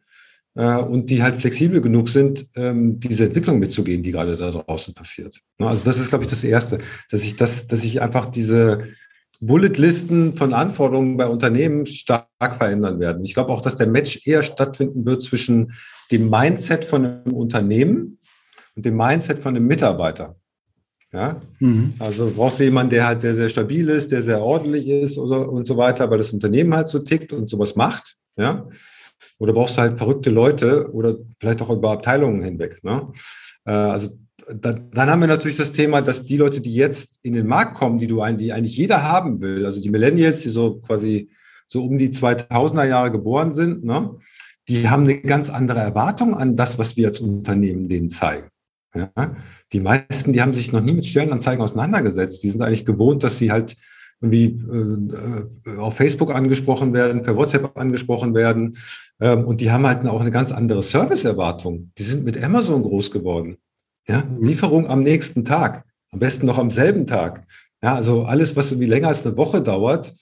und 0.63 1.11
die 1.11 1.23
halt 1.23 1.37
flexibel 1.37 1.81
genug 1.81 2.09
sind, 2.09 2.47
ähm, 2.57 2.99
diese 2.99 3.27
Entwicklung 3.27 3.61
mitzugehen, 3.61 4.03
die 4.03 4.11
gerade 4.11 4.35
da 4.35 4.51
draußen 4.51 4.93
passiert. 4.93 5.41
Ne, 5.59 5.69
also 5.69 5.85
das 5.85 5.99
ist, 5.99 6.09
glaube 6.09 6.25
ich, 6.25 6.31
das 6.31 6.43
Erste, 6.43 6.79
dass 7.11 7.23
ich 7.23 7.37
das, 7.37 7.69
dass 7.69 7.85
ich 7.85 8.03
einfach 8.03 8.27
diese 8.27 8.85
Bulletlisten 9.41 10.35
von 10.35 10.53
Anforderungen 10.53 11.17
bei 11.17 11.27
Unternehmen 11.27 11.87
stark 11.87 12.29
verändern 12.57 12.99
werden. 12.99 13.25
Ich 13.25 13.35
glaube 13.35 13.53
auch, 13.53 13.61
dass 13.61 13.77
der 13.77 13.87
Match 13.87 14.27
eher 14.27 14.43
stattfinden 14.43 15.07
wird 15.07 15.23
zwischen 15.23 15.73
dem 16.11 16.29
Mindset 16.29 16.85
von 16.85 17.05
einem 17.05 17.35
Unternehmen 17.35 18.19
und 18.75 18.85
dem 18.85 18.97
Mindset 18.97 19.39
von 19.39 19.55
einem 19.55 19.67
Mitarbeiter. 19.67 20.35
Ja, 21.13 21.41
mhm. 21.61 21.95
also 22.01 22.31
brauchst 22.35 22.61
du 22.61 22.65
jemanden, 22.65 22.91
der 22.91 23.07
halt 23.07 23.23
sehr, 23.23 23.35
sehr 23.35 23.49
stabil 23.49 23.89
ist, 23.89 24.13
der 24.13 24.23
sehr 24.23 24.43
ordentlich 24.43 24.89
ist 24.89 25.19
oder, 25.19 25.49
und 25.49 25.67
so 25.67 25.77
weiter, 25.77 26.11
weil 26.11 26.19
das 26.19 26.33
Unternehmen 26.33 26.75
halt 26.75 26.89
so 26.89 26.99
tickt 26.99 27.33
und 27.33 27.49
sowas 27.49 27.77
macht. 27.77 28.17
Ja, 28.37 28.69
oder 29.39 29.53
brauchst 29.53 29.77
du 29.77 29.83
halt 29.83 29.99
verrückte 29.99 30.31
Leute 30.31 30.91
oder 30.93 31.17
vielleicht 31.41 31.63
auch 31.63 31.71
über 31.71 31.91
Abteilungen 31.93 32.43
hinweg. 32.43 32.83
Ne? 32.83 33.13
Äh, 33.65 33.71
also 33.71 34.11
dann, 34.55 34.91
dann 34.93 35.11
haben 35.11 35.21
wir 35.21 35.29
natürlich 35.29 35.57
das 35.57 35.73
Thema, 35.73 36.01
dass 36.01 36.25
die 36.25 36.37
Leute, 36.37 36.61
die 36.61 36.75
jetzt 36.75 37.19
in 37.23 37.35
den 37.35 37.47
Markt 37.47 37.77
kommen, 37.77 37.99
die 37.99 38.07
du 38.07 38.25
die 38.33 38.53
eigentlich 38.53 38.77
jeder 38.77 39.03
haben 39.03 39.41
will, 39.41 39.67
also 39.67 39.81
die 39.81 39.91
Millennials, 39.91 40.41
die 40.41 40.49
so 40.49 40.81
quasi 40.81 41.31
so 41.67 41.85
um 41.85 41.99
die 41.99 42.09
2000er 42.09 42.85
Jahre 42.85 43.11
geboren 43.13 43.55
sind, 43.55 43.85
ne, 43.85 44.17
die 44.69 44.89
haben 44.89 45.05
eine 45.05 45.21
ganz 45.21 45.51
andere 45.51 45.81
Erwartung 45.81 46.35
an 46.35 46.57
das, 46.57 46.79
was 46.79 46.97
wir 46.97 47.09
als 47.09 47.21
Unternehmen 47.21 47.89
denen 47.89 48.11
zeigen. 48.11 48.49
Ja, 48.95 49.37
die 49.73 49.81
meisten, 49.81 50.33
die 50.33 50.41
haben 50.41 50.55
sich 50.55 50.73
noch 50.73 50.81
nie 50.81 50.95
mit 50.95 51.05
Stellenanzeigen 51.05 51.63
auseinandergesetzt. 51.63 52.43
Die 52.43 52.49
sind 52.49 52.63
eigentlich 52.63 52.87
gewohnt, 52.87 53.23
dass 53.23 53.39
sie 53.39 53.53
halt 53.53 53.77
irgendwie 54.21 54.61
äh, 55.67 55.77
auf 55.77 55.97
Facebook 55.97 56.35
angesprochen 56.35 56.93
werden, 56.93 57.23
per 57.23 57.37
WhatsApp 57.37 57.77
angesprochen 57.77 58.35
werden. 58.35 58.77
Ähm, 59.21 59.45
und 59.45 59.61
die 59.61 59.71
haben 59.71 59.87
halt 59.87 60.07
auch 60.07 60.21
eine 60.21 60.31
ganz 60.31 60.53
andere 60.53 60.83
Serviceerwartung. 60.83 61.93
Die 61.99 62.03
sind 62.03 62.25
mit 62.25 62.43
Amazon 62.43 62.83
groß 62.83 63.11
geworden. 63.11 63.59
Ja, 64.09 64.25
Lieferung 64.41 64.89
am 64.89 65.03
nächsten 65.03 65.45
Tag, 65.45 65.85
am 66.11 66.19
besten 66.19 66.47
noch 66.47 66.59
am 66.59 66.71
selben 66.71 67.07
Tag. 67.07 67.45
Ja, 67.83 67.95
also 67.95 68.25
alles, 68.25 68.57
was 68.57 68.73
irgendwie 68.73 68.89
länger 68.89 69.09
als 69.09 69.25
eine 69.25 69.37
Woche 69.37 69.61
dauert, 69.63 70.13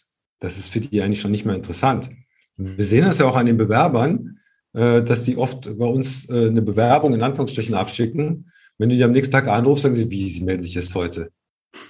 das 0.41 0.59
ist 0.59 0.73
für 0.73 0.81
die 0.81 1.01
eigentlich 1.01 1.21
schon 1.21 1.31
nicht 1.31 1.47
mehr 1.47 1.55
interessant. 1.55 2.11
wir 2.57 2.85
sehen 2.85 3.05
das 3.05 3.19
ja 3.19 3.27
auch 3.27 3.37
an 3.37 3.47
den 3.47 3.57
Bewerbern, 3.57 4.39
äh, 4.75 5.03
dass 5.03 5.23
die 5.23 5.37
oft 5.37 5.79
bei 5.79 5.87
uns 5.87 6.29
äh, 6.29 6.49
eine 6.49 6.63
Bewerbung 6.63 7.15
in 7.15 7.23
Anführungsstrichen 7.23 7.75
abschicken. 7.75 8.51
Wenn 8.77 8.91
du 8.91 8.97
die 8.97 9.05
am 9.05 9.13
nächsten 9.13 9.33
Tag 9.33 9.49
anrufst, 9.49 9.85
sagen 9.85 9.95
sie, 9.95 10.11
wie, 10.11 10.29
sie 10.29 10.45
melden 10.45 10.63
sich 10.63 10.75
jetzt 10.75 10.95
heute. 10.95 11.31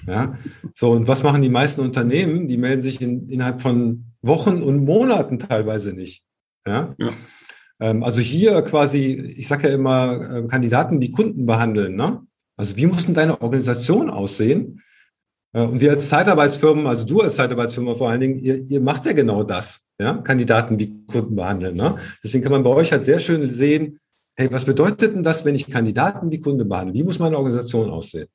Ja, 0.07 0.37
so, 0.75 0.93
und 0.93 1.09
was 1.09 1.23
machen 1.23 1.43
die 1.43 1.49
meisten 1.49 1.81
Unternehmen? 1.81 2.47
Die 2.47 2.57
melden 2.57 2.83
sich 2.83 3.01
in, 3.01 3.29
innerhalb 3.29 3.63
von 3.63 4.05
Wochen 4.23 4.63
und 4.63 4.85
Monaten 4.85 5.39
teilweise 5.39 5.93
nicht. 5.93 6.25
Ja. 6.67 6.95
ja. 6.99 7.11
Ähm, 7.81 8.03
also 8.03 8.21
hier 8.21 8.63
quasi, 8.63 9.15
ich 9.37 9.49
sage 9.49 9.69
ja 9.69 9.75
immer, 9.75 10.39
ähm, 10.39 10.49
Kandidaten 10.49 11.01
wie 11.01 11.11
Kunden 11.11 11.47
behandeln. 11.47 11.97
Ne? 11.97 12.23
Also 12.57 12.77
wie 12.77 12.87
muss 12.87 13.07
denn 13.07 13.15
deine 13.15 13.41
Organisation 13.41 14.11
aussehen? 14.11 14.81
Äh, 15.53 15.63
und 15.63 15.81
wir 15.81 15.91
als 15.91 16.09
Zeitarbeitsfirmen, 16.09 16.87
also 16.87 17.05
du 17.05 17.21
als 17.21 17.37
Zeitarbeitsfirma 17.37 17.95
vor 17.95 18.11
allen 18.11 18.21
Dingen, 18.21 18.39
ihr, 18.39 18.57
ihr 18.59 18.81
macht 18.81 19.07
ja 19.07 19.13
genau 19.13 19.43
das, 19.43 19.83
ja, 19.99 20.19
Kandidaten 20.19 20.79
wie 20.79 21.05
Kunden 21.07 21.37
behandeln. 21.37 21.77
Ne? 21.77 21.97
Deswegen 22.23 22.43
kann 22.43 22.53
man 22.53 22.65
bei 22.65 22.71
euch 22.71 22.93
halt 22.93 23.05
sehr 23.05 23.21
schön 23.21 23.49
sehen, 23.51 23.99
hey, 24.37 24.49
was 24.51 24.65
bedeutet 24.65 25.15
denn 25.15 25.23
das, 25.23 25.45
wenn 25.45 25.55
ich 25.55 25.71
Kandidaten 25.71 26.31
wie 26.31 26.41
Kunden 26.41 26.69
behandle? 26.69 26.95
Wie 26.95 27.05
muss 27.05 27.19
meine 27.19 27.39
Organisation 27.39 27.91
aussehen? 27.91 28.29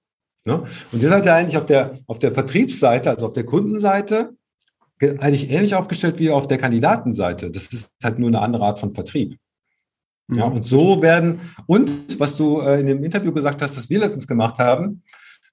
Ne? 0.46 0.64
Und 0.92 1.02
ihr 1.02 1.10
seid 1.10 1.26
ja 1.26 1.36
eigentlich 1.36 1.58
auf 1.58 1.66
der, 1.66 2.00
auf 2.08 2.20
der 2.20 2.32
Vertriebsseite, 2.32 3.10
also 3.10 3.28
auf 3.28 3.34
der 3.34 3.46
Kundenseite, 3.46 4.36
eigentlich 5.00 5.50
ähnlich 5.50 5.74
aufgestellt 5.76 6.20
wie 6.20 6.30
auf 6.30 6.48
der 6.48 6.58
Kandidatenseite. 6.58 7.50
Das 7.50 7.74
ist 7.74 7.92
halt 8.04 8.20
nur 8.20 8.30
eine 8.30 8.42
andere 8.42 8.66
Art 8.66 8.80
von 8.80 8.94
Vertrieb. 8.94 9.38
Mhm. 10.28 10.38
Ja, 10.38 10.46
und 10.46 10.66
so 10.66 11.02
werden, 11.02 11.40
und 11.68 12.20
was 12.20 12.36
du 12.36 12.62
äh, 12.62 12.80
in 12.80 12.88
dem 12.88 13.04
Interview 13.04 13.32
gesagt 13.32 13.62
hast, 13.62 13.78
das 13.78 13.90
wir 13.90 14.00
letztens 14.00 14.28
gemacht 14.28 14.60
haben, 14.60 15.04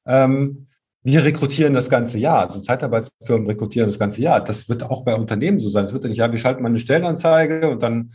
ähm, 0.06 0.66
wir 1.02 1.24
rekrutieren 1.24 1.72
das 1.72 1.88
ganze 1.88 2.18
Jahr. 2.18 2.46
Also 2.46 2.60
Zeitarbeitsfirmen 2.60 3.46
rekrutieren 3.46 3.88
das 3.88 3.98
ganze 3.98 4.20
Jahr. 4.20 4.42
Das 4.42 4.68
wird 4.68 4.82
auch 4.82 5.04
bei 5.04 5.14
Unternehmen 5.14 5.58
so 5.58 5.70
sein. 5.70 5.84
Es 5.84 5.92
wird 5.92 6.02
ja 6.02 6.08
nicht, 6.10 6.18
ja, 6.18 6.30
wir 6.30 6.38
schalten 6.38 6.62
mal 6.62 6.68
eine 6.68 6.80
Stellenanzeige 6.80 7.70
und 7.70 7.82
dann 7.82 8.10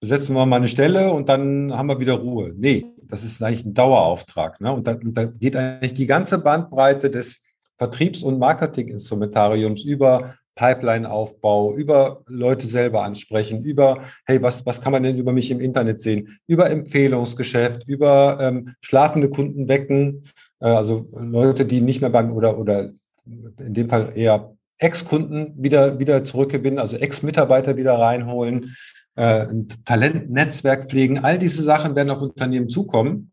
besetzen 0.00 0.34
wir 0.34 0.46
mal 0.46 0.56
eine 0.56 0.68
Stelle 0.68 1.12
und 1.12 1.28
dann 1.28 1.72
haben 1.72 1.88
wir 1.88 2.00
wieder 2.00 2.14
Ruhe. 2.14 2.54
Nee, 2.56 2.86
das 3.12 3.24
ist 3.24 3.42
eigentlich 3.42 3.66
ein 3.66 3.74
Dauerauftrag. 3.74 4.58
Ne? 4.62 4.72
Und, 4.72 4.86
da, 4.86 4.92
und 4.92 5.12
da 5.12 5.26
geht 5.26 5.54
eigentlich 5.54 5.92
die 5.92 6.06
ganze 6.06 6.38
Bandbreite 6.38 7.10
des 7.10 7.42
Vertriebs- 7.76 8.22
und 8.22 8.38
Marketinginstrumentariums 8.38 9.84
über 9.84 10.36
Pipeline-Aufbau, 10.54 11.74
über 11.74 12.22
Leute 12.26 12.66
selber 12.66 13.04
ansprechen, 13.04 13.62
über, 13.62 14.02
hey, 14.24 14.42
was, 14.42 14.64
was 14.64 14.80
kann 14.80 14.92
man 14.92 15.02
denn 15.02 15.18
über 15.18 15.34
mich 15.34 15.50
im 15.50 15.60
Internet 15.60 16.00
sehen, 16.00 16.38
über 16.46 16.70
Empfehlungsgeschäft, 16.70 17.86
über 17.86 18.38
ähm, 18.40 18.74
schlafende 18.80 19.28
Kunden 19.28 19.68
wecken, 19.68 20.22
äh, 20.60 20.68
also 20.68 21.06
Leute, 21.12 21.66
die 21.66 21.82
nicht 21.82 22.00
mehr 22.00 22.10
beim 22.10 22.32
oder, 22.32 22.58
oder 22.58 22.92
in 23.26 23.74
dem 23.74 23.90
Fall 23.90 24.12
eher 24.14 24.54
Ex-Kunden 24.78 25.52
wieder, 25.62 25.98
wieder 25.98 26.24
zurückgewinnen, 26.24 26.78
also 26.78 26.96
Ex-Mitarbeiter 26.96 27.76
wieder 27.76 27.98
reinholen, 27.98 28.74
äh, 29.16 29.46
ein 29.46 29.68
Talentnetzwerk 29.84 30.88
pflegen, 30.88 31.18
all 31.18 31.38
diese 31.38 31.62
Sachen 31.62 31.94
werden 31.94 32.10
auf 32.10 32.22
Unternehmen 32.22 32.68
zukommen. 32.68 33.32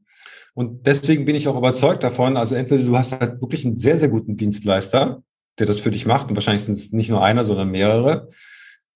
Und 0.53 0.85
deswegen 0.85 1.25
bin 1.25 1.35
ich 1.35 1.47
auch 1.47 1.57
überzeugt 1.57 2.03
davon, 2.03 2.35
also 2.35 2.55
entweder 2.55 2.83
du 2.83 2.97
hast 2.97 3.19
halt 3.19 3.41
wirklich 3.41 3.65
einen 3.65 3.75
sehr, 3.75 3.97
sehr 3.97 4.09
guten 4.09 4.35
Dienstleister, 4.35 5.23
der 5.57 5.65
das 5.65 5.79
für 5.79 5.91
dich 5.91 6.05
macht. 6.05 6.29
Und 6.29 6.35
wahrscheinlich 6.35 6.63
sind 6.63 6.73
es 6.73 6.91
nicht 6.91 7.09
nur 7.09 7.23
einer, 7.23 7.45
sondern 7.45 7.69
mehrere. 7.69 8.27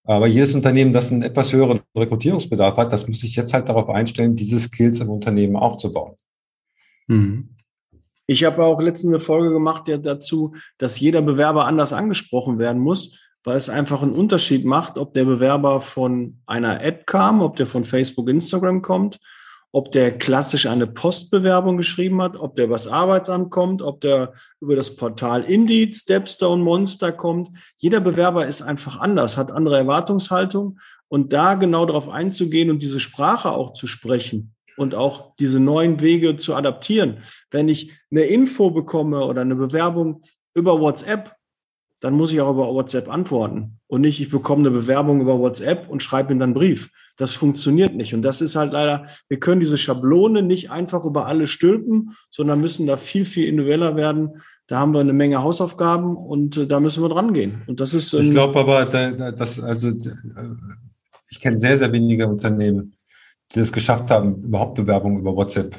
Aber 0.06 0.28
jedes 0.28 0.54
Unternehmen, 0.54 0.92
das 0.92 1.12
einen 1.12 1.22
etwas 1.22 1.54
höheren 1.54 1.80
Rekrutierungsbedarf 1.96 2.76
hat, 2.76 2.92
das 2.92 3.08
muss 3.08 3.22
sich 3.22 3.36
jetzt 3.36 3.54
halt 3.54 3.70
darauf 3.70 3.90
einstellen, 3.90 4.36
diese 4.36 4.60
Skills 4.60 5.00
im 5.00 5.10
Unternehmen 5.10 5.56
aufzubauen. 5.56 6.16
Mhm. 7.08 7.56
Ich 8.26 8.44
habe 8.44 8.64
auch 8.66 8.82
letztens 8.82 9.14
eine 9.14 9.20
Folge 9.20 9.52
gemacht 9.52 9.88
ja, 9.88 9.98
dazu, 9.98 10.56
dass 10.78 11.00
jeder 11.00 11.22
Bewerber 11.22 11.66
anders 11.66 11.94
angesprochen 11.94 12.58
werden 12.58 12.82
muss, 12.82 13.18
weil 13.44 13.58
es 13.58 13.70
einfach 13.70 14.02
einen 14.02 14.14
Unterschied 14.14 14.66
macht, 14.66 14.98
ob 14.98 15.14
der 15.14 15.26
Bewerber 15.26 15.82
von 15.82 16.40
einer 16.46 16.82
Ad 16.82 17.04
kam, 17.06 17.42
ob 17.42 17.56
der 17.56 17.68
von 17.68 17.84
Facebook, 17.84 18.30
Instagram 18.30 18.82
kommt 18.82 19.20
ob 19.76 19.92
der 19.92 20.16
klassisch 20.18 20.68
eine 20.68 20.86
Postbewerbung 20.86 21.78
geschrieben 21.78 22.22
hat, 22.22 22.38
ob 22.38 22.56
der 22.56 22.66
übers 22.66 22.88
Arbeitsamt 22.88 23.50
kommt, 23.50 23.82
ob 23.82 24.02
der 24.02 24.34
über 24.62 24.76
das 24.76 24.96
Portal 24.96 25.44
Indeed, 25.44 25.96
Stepstone, 25.96 26.62
Monster 26.62 27.12
kommt. 27.12 27.50
Jeder 27.78 28.00
Bewerber 28.00 28.46
ist 28.48 28.62
einfach 28.62 29.00
anders, 29.00 29.36
hat 29.36 29.52
andere 29.52 29.78
Erwartungshaltung 29.78 30.80
und 31.08 31.34
da 31.34 31.56
genau 31.56 31.88
darauf 31.88 32.08
einzugehen 32.08 32.70
und 32.70 32.84
diese 32.84 33.00
Sprache 33.00 33.52
auch 33.52 33.74
zu 33.74 33.88
sprechen 33.88 34.54
und 34.78 34.94
auch 34.94 35.36
diese 35.38 35.60
neuen 35.60 36.02
Wege 36.02 36.38
zu 36.38 36.54
adaptieren. 36.54 37.24
Wenn 37.50 37.68
ich 37.68 37.92
eine 38.12 38.26
Info 38.26 38.70
bekomme 38.70 39.26
oder 39.26 39.42
eine 39.42 39.56
Bewerbung 39.56 40.22
über 40.54 40.80
WhatsApp, 40.80 41.36
dann 42.04 42.14
muss 42.14 42.32
ich 42.32 42.42
auch 42.42 42.52
über 42.52 42.74
WhatsApp 42.74 43.10
antworten 43.10 43.80
und 43.88 44.02
nicht, 44.02 44.20
ich 44.20 44.30
bekomme 44.30 44.68
eine 44.68 44.72
Bewerbung 44.72 45.22
über 45.22 45.40
WhatsApp 45.40 45.90
und 45.90 46.04
schreibe 46.04 46.34
ihm 46.34 46.40
dann 46.40 46.50
einen 46.50 46.54
Brief. 46.54 46.92
Das 47.16 47.36
funktioniert 47.36 47.96
nicht. 47.96 48.14
Und 48.14 48.24
das 48.24 48.42
ist 48.42 48.56
halt 48.56 48.74
leider, 48.74 49.06
wir 49.30 49.40
können 49.40 49.60
diese 49.60 49.78
Schablone 49.78 50.42
nicht 50.42 50.72
einfach 50.72 51.06
über 51.06 51.28
alle 51.28 51.48
stülpen, 51.48 52.16
sondern 52.30 52.60
müssen 52.60 52.88
da 52.88 52.98
viel, 52.98 53.24
viel 53.24 53.48
individueller 53.48 53.96
werden 53.96 54.42
da 54.68 54.80
haben 54.80 54.94
wir 54.94 55.02
eine 55.02 55.14
Menge 55.14 55.44
Hausaufgaben 55.44 56.16
und 56.16 56.58
äh, 56.58 56.68
da 56.68 56.80
müssen 56.80 57.04
wir 57.04 57.10
dran 57.10 57.34
gehen. 57.34 57.64
Und 57.68 57.80
das 57.80 57.94
ist. 57.94 58.14
ich 58.14 58.32
glaube 58.32 58.60
aber, 58.60 58.86
da, 58.86 59.12
da, 59.12 59.32
das, 59.32 59.60
also, 59.60 59.90
äh, 59.90 59.94
ich 61.30 61.40
kenne 61.42 61.60
sehr, 61.60 61.78
sehr 61.78 61.92
wenige 61.92 62.28
Unternehmen, 62.28 62.94
die 63.52 63.60
es 63.60 63.72
geschafft 63.72 64.10
haben, 64.10 64.42
überhaupt 64.44 64.76
Bewerbungen 64.76 65.20
über 65.20 65.36
WhatsApp 65.36 65.78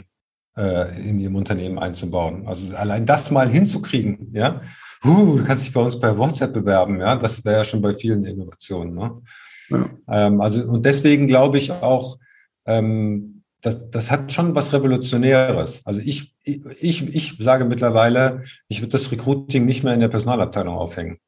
äh, 0.57 1.09
in 1.09 1.19
ihrem 1.19 1.37
Unternehmen 1.37 1.79
einzubauen. 1.79 2.47
Also 2.47 2.77
allein 2.77 3.07
das 3.07 3.31
mal 3.31 3.49
hinzukriegen, 3.49 4.31
ja. 4.33 4.61
Uh, 5.05 5.37
du 5.37 5.45
kannst 5.45 5.67
dich 5.67 5.73
bei 5.73 5.81
uns 5.81 5.99
bei 5.99 6.17
WhatsApp 6.17 6.53
bewerben, 6.55 7.01
ja. 7.01 7.17
Das 7.17 7.45
wäre 7.45 7.59
ja 7.59 7.65
schon 7.65 7.83
bei 7.83 7.95
vielen 7.95 8.25
Innovationen. 8.25 8.95
Ne? 8.95 9.23
Ja. 9.69 9.91
Ähm, 10.09 10.41
also, 10.41 10.65
und 10.65 10.85
deswegen 10.85 11.27
glaube 11.27 11.59
ich 11.59 11.71
auch, 11.71 12.19
ähm, 12.67 13.43
das, 13.61 13.79
das 13.91 14.11
hat 14.11 14.33
schon 14.33 14.55
was 14.55 14.73
Revolutionäres. 14.73 15.83
Also 15.85 16.01
ich, 16.05 16.35
ich, 16.45 17.15
ich 17.15 17.37
sage 17.39 17.65
mittlerweile, 17.65 18.43
ich 18.69 18.81
würde 18.81 18.93
das 18.93 19.11
Recruiting 19.11 19.65
nicht 19.65 19.85
mehr 19.85 19.95
in 19.95 20.01
der 20.01 20.09
Personalabteilung 20.09 20.75
aufhängen. 20.75 21.19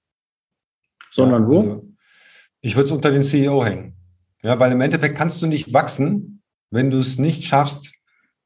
Sondern 1.10 1.48
wo? 1.48 1.58
Also 1.60 1.88
ich 2.60 2.76
würde 2.76 2.86
es 2.86 2.92
unter 2.92 3.10
den 3.10 3.24
CEO 3.24 3.64
hängen. 3.64 3.94
Ja, 4.42 4.58
weil 4.58 4.72
im 4.72 4.80
Endeffekt 4.80 5.16
kannst 5.16 5.40
du 5.40 5.46
nicht 5.46 5.72
wachsen, 5.72 6.42
wenn 6.70 6.90
du 6.90 6.98
es 6.98 7.18
nicht 7.18 7.44
schaffst, 7.44 7.94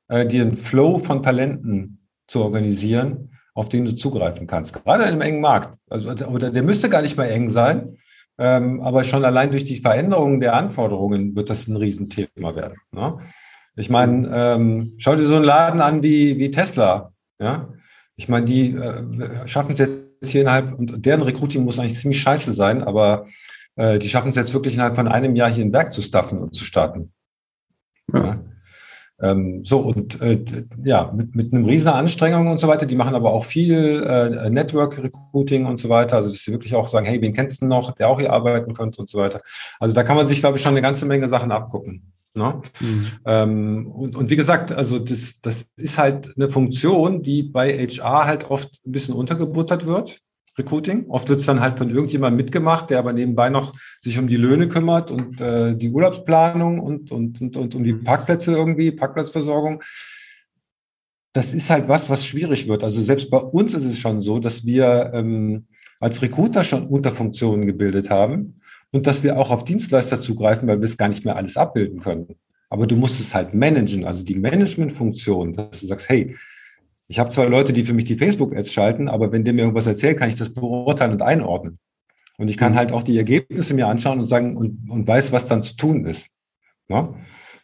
äh, 0.09 0.27
dir 0.27 0.43
einen 0.43 0.57
Flow 0.57 0.99
von 0.99 1.23
Talenten 1.23 2.07
zu 2.27 2.43
organisieren, 2.43 3.37
auf 3.61 3.69
den 3.69 3.85
du 3.85 3.95
zugreifen 3.95 4.47
kannst. 4.47 4.73
Gerade 4.73 5.05
in 5.05 5.11
einem 5.11 5.21
engen 5.21 5.41
Markt. 5.43 5.79
Also, 5.91 6.11
oder 6.27 6.51
der 6.51 6.63
müsste 6.63 6.89
gar 6.89 7.03
nicht 7.03 7.19
mehr 7.19 7.31
eng 7.31 7.51
sein, 7.51 7.99
ähm, 8.39 8.81
aber 8.81 9.05
schon 9.05 9.23
allein 9.23 9.51
durch 9.51 9.65
die 9.65 9.77
Veränderungen 9.77 10.41
der 10.41 10.55
Anforderungen 10.55 11.37
wird 11.37 11.51
das 11.51 11.69
ein 11.69 11.77
Riesenthema 11.77 12.57
werden. 12.57 12.79
Ne? 12.93 13.19
Ich 13.77 13.91
meine, 13.91 14.29
ähm, 14.33 14.95
schau 14.97 15.15
dir 15.15 15.27
so 15.27 15.37
einen 15.37 15.45
Laden 15.45 15.83
an 15.83 16.03
wie, 16.03 16.39
wie 16.39 16.51
Tesla. 16.51 17.13
Ja? 17.39 17.69
Ich 18.17 18.31
meine, 18.31 18.47
die 18.47 18.75
äh, 18.75 19.47
schaffen 19.47 19.73
es 19.73 19.79
jetzt 19.79 20.09
hier 20.25 20.41
innerhalb, 20.41 20.73
und 20.73 21.05
deren 21.05 21.21
Recruiting 21.21 21.65
muss 21.65 21.79
eigentlich 21.79 21.99
ziemlich 21.99 22.21
scheiße 22.23 22.55
sein, 22.55 22.83
aber 22.83 23.27
äh, 23.77 23.99
die 23.99 24.09
schaffen 24.09 24.31
es 24.31 24.37
jetzt 24.37 24.55
wirklich 24.55 24.73
innerhalb 24.73 24.97
von 24.97 25.07
einem 25.07 25.37
Jahr 25.37 25.51
hier 25.51 25.67
ein 25.67 25.73
Werk 25.75 25.93
zu 25.93 26.01
staffen 26.01 26.39
und 26.39 26.55
zu 26.55 26.65
starten. 26.65 27.13
Ja. 28.15 28.43
Ähm, 29.23 29.65
so, 29.65 29.81
und 29.81 30.21
äh, 30.21 30.43
ja, 30.83 31.13
mit, 31.15 31.35
mit 31.35 31.53
einem 31.53 31.65
riesen 31.65 31.89
Anstrengung 31.89 32.49
und 32.49 32.59
so 32.59 32.69
weiter. 32.69 32.87
Die 32.87 32.97
machen 32.97 33.15
aber 33.15 33.33
auch 33.33 33.45
viel 33.45 34.03
äh, 34.03 34.49
Network-Recruiting 34.51 35.67
und 35.67 35.79
so 35.79 35.89
weiter. 35.89 36.17
Also, 36.17 36.31
dass 36.31 36.43
sie 36.43 36.53
wirklich 36.53 36.75
auch 36.75 36.89
sagen, 36.89 37.07
hey, 37.07 37.21
wen 37.21 37.33
kennst 37.33 37.61
du 37.63 37.67
noch, 37.67 37.93
der 37.93 38.09
auch 38.09 38.21
hier 38.21 38.33
arbeiten 38.33 38.73
könnte 38.73 39.01
und 39.01 39.09
so 39.09 39.19
weiter. 39.19 39.41
Also, 39.79 39.95
da 39.95 40.03
kann 40.03 40.17
man 40.17 40.27
sich, 40.27 40.41
glaube 40.41 40.57
ich, 40.57 40.63
schon 40.63 40.73
eine 40.73 40.83
ganze 40.83 41.07
Menge 41.07 41.29
Sachen 41.29 41.53
abgucken. 41.53 42.13
Ne? 42.35 42.63
Mhm. 42.81 43.07
Ähm, 43.25 43.87
und, 43.89 44.17
und 44.17 44.31
wie 44.31 44.37
gesagt, 44.37 44.71
also 44.71 45.01
das, 45.01 45.41
das 45.43 45.67
ist 45.77 45.99
halt 45.99 46.33
eine 46.37 46.49
Funktion, 46.49 47.23
die 47.23 47.43
bei 47.43 47.77
HR 47.77 48.25
halt 48.25 48.51
oft 48.51 48.87
ein 48.87 48.93
bisschen 48.93 49.15
untergebuttert 49.15 49.87
wird. 49.87 50.21
Recruiting. 50.61 51.07
Oft 51.09 51.29
wird 51.29 51.41
es 51.41 51.47
dann 51.47 51.61
halt 51.61 51.79
von 51.79 51.91
irgendjemandem 51.91 52.37
mitgemacht, 52.37 52.91
der 52.91 52.99
aber 52.99 53.13
nebenbei 53.13 53.51
noch 53.51 53.73
sich 54.01 54.19
um 54.19 54.29
die 54.29 54.37
Löhne 54.37 54.69
kümmert 54.69 55.11
und 55.11 55.41
äh, 55.41 55.77
die 55.77 55.91
Urlaubsplanung 55.91 56.79
und, 56.79 57.11
und, 57.11 57.41
und, 57.41 57.57
und 57.57 57.75
um 57.75 57.85
die 57.85 57.95
Parkplätze 57.95 58.53
irgendwie, 58.53 58.93
Parkplatzversorgung. 58.93 59.83
Das 61.33 61.55
ist 61.55 61.71
halt 61.71 61.89
was, 61.89 62.11
was 62.11 62.25
schwierig 62.27 62.69
wird. 62.69 62.85
Also 62.85 63.01
selbst 63.01 63.31
bei 63.31 63.39
uns 63.39 63.75
ist 63.75 63.85
es 63.85 63.99
schon 63.99 64.21
so, 64.21 64.39
dass 64.39 64.65
wir 64.65 65.11
ähm, 65.15 65.67
als 66.01 66.23
Recruiter 66.23 66.65
schon 66.65 66.87
Unterfunktionen 66.87 67.67
gebildet 67.67 68.11
haben 68.11 68.57
und 68.93 69.07
dass 69.07 69.23
wir 69.23 69.39
auch 69.39 69.51
auf 69.51 69.65
Dienstleister 69.65 70.21
zugreifen, 70.21 70.69
weil 70.69 70.81
wir 70.81 70.87
es 70.87 70.97
gar 70.97 71.09
nicht 71.09 71.25
mehr 71.25 71.37
alles 71.37 71.57
abbilden 71.57 72.01
können. 72.01 72.27
Aber 72.69 72.87
du 72.87 72.97
musst 72.97 73.21
es 73.21 73.35
halt 73.35 73.53
managen, 73.53 74.05
also 74.05 74.25
die 74.25 74.39
Managementfunktion, 74.39 75.53
dass 75.53 75.81
du 75.81 75.87
sagst, 75.87 76.09
hey, 76.09 76.37
ich 77.11 77.19
habe 77.19 77.29
zwar 77.31 77.49
Leute, 77.49 77.73
die 77.73 77.85
für 77.85 77.93
mich 77.93 78.05
die 78.05 78.17
Facebook-Ads 78.17 78.73
schalten, 78.73 79.09
aber 79.09 79.33
wenn 79.33 79.43
der 79.43 79.53
mir 79.53 79.63
irgendwas 79.63 79.89
erzählt, 79.89 80.17
kann 80.17 80.29
ich 80.29 80.37
das 80.37 80.55
beurteilen 80.55 81.11
und 81.11 81.23
einordnen. 81.23 81.81
Und 82.39 82.49
ich 82.49 82.57
kann 82.57 82.73
mhm. 82.73 82.77
halt 82.77 82.93
auch 82.93 83.03
die 83.03 83.19
Ergebnisse 83.19 83.75
mir 83.75 83.89
anschauen 83.89 84.21
und 84.21 84.29
sagen 84.29 84.57
und, 84.57 84.89
und 84.89 85.09
weiß, 85.09 85.33
was 85.33 85.47
dann 85.47 85.65
zu 85.65 85.75
tun 85.75 86.07
ist. 86.07 86.29
Ja? 86.89 87.13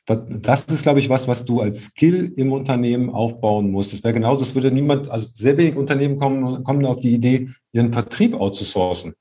Das, 0.04 0.18
das 0.28 0.64
ist, 0.64 0.82
glaube 0.82 0.98
ich, 0.98 1.09
was, 1.11 1.28
was 1.28 1.44
du 1.44 1.61
als 1.61 1.85
Skill 1.85 2.32
im 2.35 2.50
Unternehmen 2.50 3.09
aufbauen 3.09 3.70
musst. 3.70 3.92
Das 3.92 4.02
wäre 4.02 4.14
genauso, 4.14 4.42
es 4.42 4.56
würde 4.56 4.72
niemand, 4.72 5.09
also 5.11 5.28
sehr 5.37 5.56
wenig 5.56 5.76
Unternehmen 5.76 6.16
kommen, 6.16 6.64
kommen 6.64 6.85
auf 6.85 6.98
die 6.98 7.14
Idee, 7.14 7.48
ihren 7.70 7.92
Vertrieb 7.92 8.35
outzusourcen. 8.35 9.14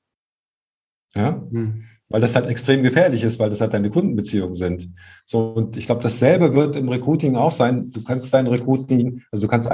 Ja? 1.14 1.40
Mhm 1.52 1.84
weil 2.08 2.20
das 2.20 2.34
halt 2.34 2.46
extrem 2.46 2.82
gefährlich 2.82 3.22
ist, 3.24 3.38
weil 3.38 3.50
das 3.50 3.60
halt 3.60 3.74
deine 3.74 3.90
Kundenbeziehungen 3.90 4.54
sind. 4.54 4.88
So, 5.24 5.48
und 5.50 5.76
ich 5.76 5.86
glaube, 5.86 6.02
dasselbe 6.02 6.54
wird 6.54 6.76
im 6.76 6.88
Recruiting 6.88 7.36
auch 7.36 7.50
sein. 7.50 7.90
Du 7.90 8.02
kannst 8.04 8.32
dein 8.32 8.46
Recruiting, 8.46 9.22
also 9.32 9.46
du 9.46 9.50
kannst 9.50 9.68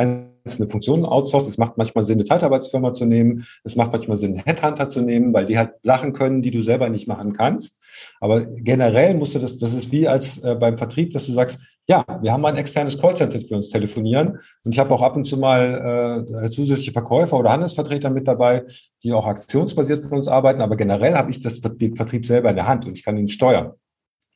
einzelne 0.44 0.68
Funktionen 0.68 1.04
outsourcen. 1.04 1.50
Es 1.50 1.58
macht 1.58 1.78
manchmal 1.78 2.04
Sinn, 2.04 2.16
eine 2.16 2.24
Zeitarbeitsfirma 2.24 2.92
zu 2.92 3.04
nehmen. 3.04 3.44
Es 3.64 3.76
macht 3.76 3.92
manchmal 3.92 4.18
Sinn, 4.18 4.34
einen 4.34 4.44
Headhunter 4.44 4.88
zu 4.88 5.00
nehmen, 5.00 5.32
weil 5.32 5.46
die 5.46 5.58
halt 5.58 5.72
Sachen 5.82 6.12
können, 6.12 6.42
die 6.42 6.50
du 6.50 6.62
selber 6.62 6.88
nicht 6.88 7.08
machen 7.08 7.32
kannst. 7.32 7.80
Aber 8.20 8.44
generell 8.44 9.14
musst 9.14 9.34
du 9.34 9.38
das, 9.38 9.58
das 9.58 9.72
ist 9.72 9.92
wie 9.92 10.08
als 10.08 10.38
äh, 10.38 10.54
beim 10.54 10.78
Vertrieb, 10.78 11.12
dass 11.12 11.26
du 11.26 11.32
sagst, 11.32 11.58
ja, 11.88 12.04
wir 12.22 12.32
haben 12.32 12.44
ein 12.44 12.56
externes 12.56 12.98
Callcenter 12.98 13.40
für 13.40 13.56
uns 13.56 13.68
telefonieren. 13.68 14.38
Und 14.64 14.72
ich 14.72 14.78
habe 14.78 14.94
auch 14.94 15.02
ab 15.02 15.16
und 15.16 15.24
zu 15.24 15.36
mal 15.36 16.24
äh, 16.44 16.48
zusätzliche 16.48 16.92
Verkäufer 16.92 17.38
oder 17.38 17.50
Handelsvertreter 17.50 18.10
mit 18.10 18.28
dabei, 18.28 18.64
die 19.02 19.12
auch 19.12 19.26
aktionsbasiert 19.26 20.04
für 20.04 20.14
uns 20.14 20.28
arbeiten. 20.28 20.60
Aber 20.60 20.76
generell 20.76 21.14
habe 21.14 21.30
ich 21.30 21.40
das, 21.40 21.60
den 21.60 21.96
Vertrieb 21.96 22.24
selber 22.26 22.50
in 22.50 22.56
der 22.56 22.68
Hand 22.68 22.86
und 22.86 22.96
ich 22.96 23.04
kann 23.04 23.16
ihn 23.16 23.28
steuern. 23.28 23.72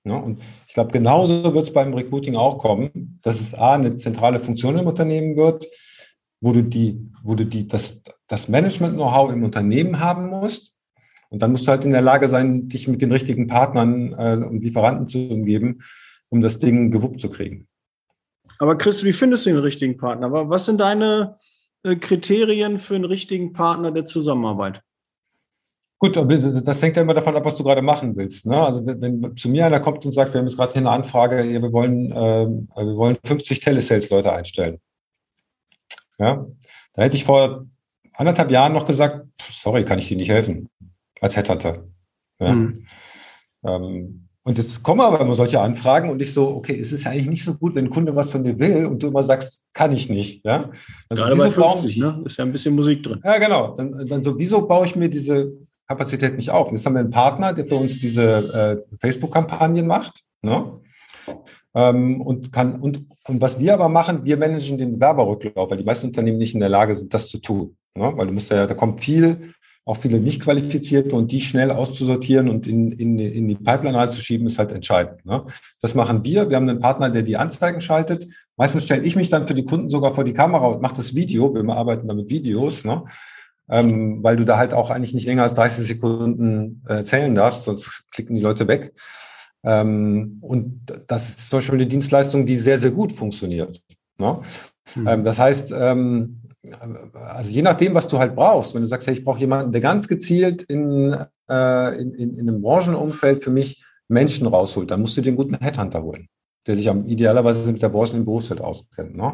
Ja, 0.06 0.16
und 0.16 0.40
ich 0.68 0.74
glaube, 0.74 0.92
genauso 0.92 1.52
wird 1.52 1.64
es 1.64 1.72
beim 1.72 1.92
Recruiting 1.92 2.36
auch 2.36 2.58
kommen, 2.58 3.18
dass 3.22 3.40
es 3.40 3.54
A, 3.54 3.74
eine 3.74 3.96
zentrale 3.96 4.38
Funktion 4.38 4.78
im 4.78 4.86
Unternehmen 4.86 5.36
wird, 5.36 5.66
wo 6.40 6.52
du 6.52 6.62
die, 6.62 7.00
wo 7.22 7.34
du 7.34 7.44
die, 7.44 7.66
das, 7.66 8.00
das 8.28 8.48
Management-Know-how 8.48 9.32
im 9.32 9.44
Unternehmen 9.44 10.00
haben 10.00 10.28
musst. 10.28 10.74
Und 11.28 11.42
dann 11.42 11.50
musst 11.50 11.66
du 11.66 11.70
halt 11.70 11.84
in 11.84 11.92
der 11.92 12.02
Lage 12.02 12.28
sein, 12.28 12.68
dich 12.68 12.88
mit 12.88 13.02
den 13.02 13.10
richtigen 13.10 13.46
Partnern 13.46 14.12
äh, 14.12 14.44
und 14.44 14.62
Lieferanten 14.62 15.08
zu 15.08 15.28
umgeben, 15.28 15.80
um 16.28 16.40
das 16.40 16.58
Ding 16.58 16.90
gewuppt 16.90 17.20
zu 17.20 17.28
kriegen. 17.28 17.66
Aber 18.58 18.78
Chris, 18.78 19.04
wie 19.04 19.12
findest 19.12 19.46
du 19.46 19.50
den 19.50 19.58
richtigen 19.58 19.96
Partner? 19.96 20.30
Was 20.48 20.66
sind 20.66 20.80
deine 20.80 21.36
äh, 21.82 21.96
Kriterien 21.96 22.78
für 22.78 22.94
einen 22.94 23.04
richtigen 23.04 23.52
Partner 23.52 23.90
der 23.90 24.04
Zusammenarbeit? 24.04 24.82
Gut, 25.98 26.14
das 26.16 26.82
hängt 26.82 26.96
ja 26.96 27.02
immer 27.02 27.14
davon 27.14 27.36
ab, 27.36 27.44
was 27.46 27.56
du 27.56 27.64
gerade 27.64 27.80
machen 27.80 28.14
willst. 28.16 28.44
Ne? 28.44 28.56
Also 28.56 28.84
wenn 28.84 29.34
zu 29.34 29.48
mir 29.48 29.64
einer 29.64 29.80
kommt 29.80 30.04
und 30.04 30.12
sagt, 30.12 30.34
wir 30.34 30.40
haben 30.40 30.46
jetzt 30.46 30.58
gerade 30.58 30.72
hier 30.74 30.82
eine 30.82 30.90
Anfrage, 30.90 31.42
wir 31.42 31.72
wollen, 31.72 32.12
äh, 32.12 32.46
wir 32.46 32.96
wollen 32.96 33.16
50 33.24 33.60
Telesales-Leute 33.60 34.30
einstellen. 34.30 34.78
Ja, 36.18 36.46
da 36.94 37.02
hätte 37.02 37.16
ich 37.16 37.24
vor 37.24 37.66
anderthalb 38.14 38.50
Jahren 38.50 38.72
noch 38.72 38.86
gesagt, 38.86 39.26
sorry, 39.40 39.84
kann 39.84 39.98
ich 39.98 40.08
dir 40.08 40.16
nicht 40.16 40.30
helfen, 40.30 40.68
als 41.20 41.36
Headhunter. 41.36 41.84
Ja? 42.40 42.52
Mhm. 42.52 42.86
Ähm, 43.64 44.26
und 44.46 44.58
jetzt 44.58 44.80
kommen 44.84 45.00
aber 45.00 45.20
immer 45.20 45.34
solche 45.34 45.60
Anfragen 45.60 46.08
und 46.08 46.22
ich 46.22 46.32
so, 46.32 46.54
okay, 46.54 46.78
es 46.78 46.92
ist 46.92 47.04
ja 47.04 47.10
eigentlich 47.10 47.26
nicht 47.26 47.44
so 47.44 47.54
gut, 47.54 47.74
wenn 47.74 47.86
ein 47.86 47.90
Kunde 47.90 48.14
was 48.14 48.30
von 48.30 48.44
dir 48.44 48.56
will 48.60 48.86
und 48.86 49.02
du 49.02 49.08
immer 49.08 49.24
sagst, 49.24 49.60
kann 49.72 49.90
ich 49.90 50.08
nicht. 50.08 50.44
Ja? 50.44 50.70
Also 51.08 51.24
Gerade 51.24 51.36
bei 51.36 51.50
50, 51.50 51.96
ne? 51.96 52.22
Ist 52.24 52.38
ja 52.38 52.44
ein 52.44 52.52
bisschen 52.52 52.76
Musik 52.76 53.02
drin. 53.02 53.20
Ja, 53.24 53.38
genau. 53.38 53.74
Dann, 53.74 54.06
dann 54.06 54.22
so, 54.22 54.38
wieso 54.38 54.64
baue 54.64 54.86
ich 54.86 54.94
mir 54.94 55.08
diese 55.08 55.52
Kapazität 55.88 56.36
nicht 56.36 56.50
auf? 56.50 56.70
jetzt 56.70 56.86
haben 56.86 56.94
wir 56.94 57.00
einen 57.00 57.10
Partner, 57.10 57.52
der 57.52 57.64
für 57.64 57.74
uns 57.74 57.98
diese 57.98 58.84
äh, 58.88 58.96
Facebook-Kampagnen 59.00 59.84
macht. 59.84 60.22
Ne? 60.42 60.80
Ähm, 61.76 62.20
und 62.22 62.52
kann, 62.52 62.80
und, 62.80 63.04
und 63.28 63.40
was 63.40 63.60
wir 63.60 63.74
aber 63.74 63.88
machen, 63.88 64.24
wir 64.24 64.36
managen 64.36 64.78
den 64.78 64.94
Bewerberrücklauf, 64.94 65.70
weil 65.70 65.78
die 65.78 65.84
meisten 65.84 66.06
Unternehmen 66.06 66.38
nicht 66.38 66.54
in 66.54 66.60
der 66.60 66.70
Lage 66.70 66.94
sind, 66.94 67.12
das 67.12 67.28
zu 67.28 67.38
tun. 67.38 67.76
Ne? 67.94 68.12
Weil 68.16 68.26
du 68.26 68.32
musst 68.32 68.50
ja, 68.50 68.66
da 68.66 68.74
kommt 68.74 69.00
viel 69.00 69.52
auch 69.86 69.96
viele 69.96 70.20
nicht 70.20 70.42
qualifizierte 70.42 71.14
und 71.14 71.30
die 71.30 71.40
schnell 71.40 71.70
auszusortieren 71.70 72.48
und 72.48 72.66
in, 72.66 72.90
in, 72.90 73.20
in 73.20 73.46
die 73.46 73.54
Pipeline 73.54 73.96
reinzuschieben, 73.96 74.48
ist 74.48 74.58
halt 74.58 74.72
entscheidend. 74.72 75.24
Ne? 75.24 75.44
Das 75.80 75.94
machen 75.94 76.24
wir. 76.24 76.50
Wir 76.50 76.56
haben 76.56 76.68
einen 76.68 76.80
Partner, 76.80 77.08
der 77.08 77.22
die 77.22 77.36
Anzeigen 77.36 77.80
schaltet. 77.80 78.26
Meistens 78.56 78.84
stelle 78.84 79.04
ich 79.04 79.14
mich 79.14 79.30
dann 79.30 79.46
für 79.46 79.54
die 79.54 79.64
Kunden 79.64 79.88
sogar 79.88 80.12
vor 80.12 80.24
die 80.24 80.32
Kamera 80.32 80.66
und 80.66 80.82
mache 80.82 80.96
das 80.96 81.14
Video. 81.14 81.54
Wir 81.54 81.64
arbeiten 81.72 82.08
da 82.08 82.14
mit 82.14 82.28
Videos, 82.28 82.84
ne? 82.84 83.04
ähm, 83.70 84.24
weil 84.24 84.34
du 84.34 84.44
da 84.44 84.58
halt 84.58 84.74
auch 84.74 84.90
eigentlich 84.90 85.14
nicht 85.14 85.26
länger 85.26 85.44
als 85.44 85.54
30 85.54 85.86
Sekunden 85.86 86.82
äh, 86.88 87.04
zählen 87.04 87.36
darfst, 87.36 87.64
sonst 87.64 88.02
klicken 88.10 88.34
die 88.34 88.42
Leute 88.42 88.66
weg. 88.66 88.92
Ähm, 89.64 90.38
und 90.40 90.80
das 91.06 91.28
ist 91.30 91.50
zum 91.50 91.58
Beispiel 91.58 91.74
eine 91.76 91.86
Dienstleistung, 91.86 92.46
die 92.46 92.56
sehr, 92.56 92.78
sehr 92.78 92.90
gut 92.90 93.12
funktioniert. 93.12 93.82
Ne? 94.18 94.40
Mhm. 94.94 95.24
Das 95.24 95.38
heißt, 95.38 95.72
ähm, 95.76 96.42
also 97.12 97.50
je 97.50 97.62
nachdem, 97.62 97.94
was 97.94 98.08
du 98.08 98.18
halt 98.18 98.34
brauchst, 98.34 98.74
wenn 98.74 98.82
du 98.82 98.88
sagst, 98.88 99.06
hey, 99.06 99.14
ich 99.14 99.24
brauche 99.24 99.40
jemanden, 99.40 99.72
der 99.72 99.80
ganz 99.80 100.08
gezielt 100.08 100.62
in, 100.62 101.16
äh, 101.50 102.00
in, 102.00 102.14
in, 102.14 102.34
in 102.34 102.48
einem 102.48 102.60
Branchenumfeld 102.60 103.42
für 103.42 103.50
mich 103.50 103.84
Menschen 104.08 104.46
rausholt, 104.46 104.90
dann 104.90 105.00
musst 105.00 105.16
du 105.16 105.20
den 105.20 105.36
guten 105.36 105.58
Headhunter 105.58 106.02
holen, 106.02 106.28
der 106.66 106.76
sich 106.76 106.88
am 106.88 107.06
idealerweise 107.06 107.70
mit 107.70 107.82
der 107.82 107.88
Branche 107.88 108.16
im 108.16 108.24
Berufsfeld 108.24 108.60
auskennt. 108.60 109.16
Ne? 109.16 109.32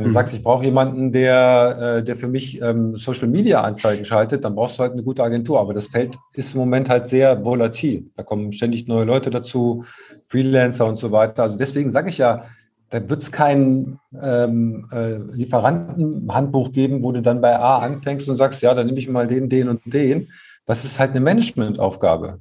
Wenn 0.00 0.06
du 0.06 0.12
sagst, 0.14 0.32
ich 0.32 0.42
brauche 0.42 0.64
jemanden, 0.64 1.12
der, 1.12 1.98
äh, 1.98 2.02
der 2.02 2.16
für 2.16 2.26
mich 2.26 2.58
ähm, 2.62 2.96
Social 2.96 3.28
Media 3.28 3.60
Anzeigen 3.60 4.02
schaltet, 4.02 4.46
dann 4.46 4.54
brauchst 4.54 4.78
du 4.78 4.82
halt 4.82 4.92
eine 4.92 5.02
gute 5.02 5.22
Agentur. 5.22 5.60
Aber 5.60 5.74
das 5.74 5.88
Feld 5.88 6.16
ist 6.32 6.54
im 6.54 6.60
Moment 6.60 6.88
halt 6.88 7.06
sehr 7.06 7.44
volatil. 7.44 8.10
Da 8.16 8.22
kommen 8.22 8.50
ständig 8.54 8.88
neue 8.88 9.04
Leute 9.04 9.28
dazu, 9.28 9.84
Freelancer 10.24 10.86
und 10.86 10.96
so 10.96 11.12
weiter. 11.12 11.42
Also 11.42 11.58
deswegen 11.58 11.90
sage 11.90 12.08
ich 12.08 12.16
ja, 12.16 12.44
da 12.88 13.10
wird 13.10 13.20
es 13.20 13.30
kein 13.30 13.98
ähm, 14.18 14.88
äh, 14.90 15.18
Lieferantenhandbuch 15.34 16.72
geben, 16.72 17.02
wo 17.02 17.12
du 17.12 17.20
dann 17.20 17.42
bei 17.42 17.58
A 17.58 17.80
anfängst 17.80 18.26
und 18.30 18.36
sagst, 18.36 18.62
ja, 18.62 18.72
dann 18.72 18.86
nehme 18.86 18.98
ich 18.98 19.08
mal 19.10 19.26
den, 19.26 19.50
den 19.50 19.68
und 19.68 19.82
den. 19.84 20.28
Das 20.64 20.86
ist 20.86 20.98
halt 20.98 21.10
eine 21.10 21.20
Managementaufgabe. 21.20 22.40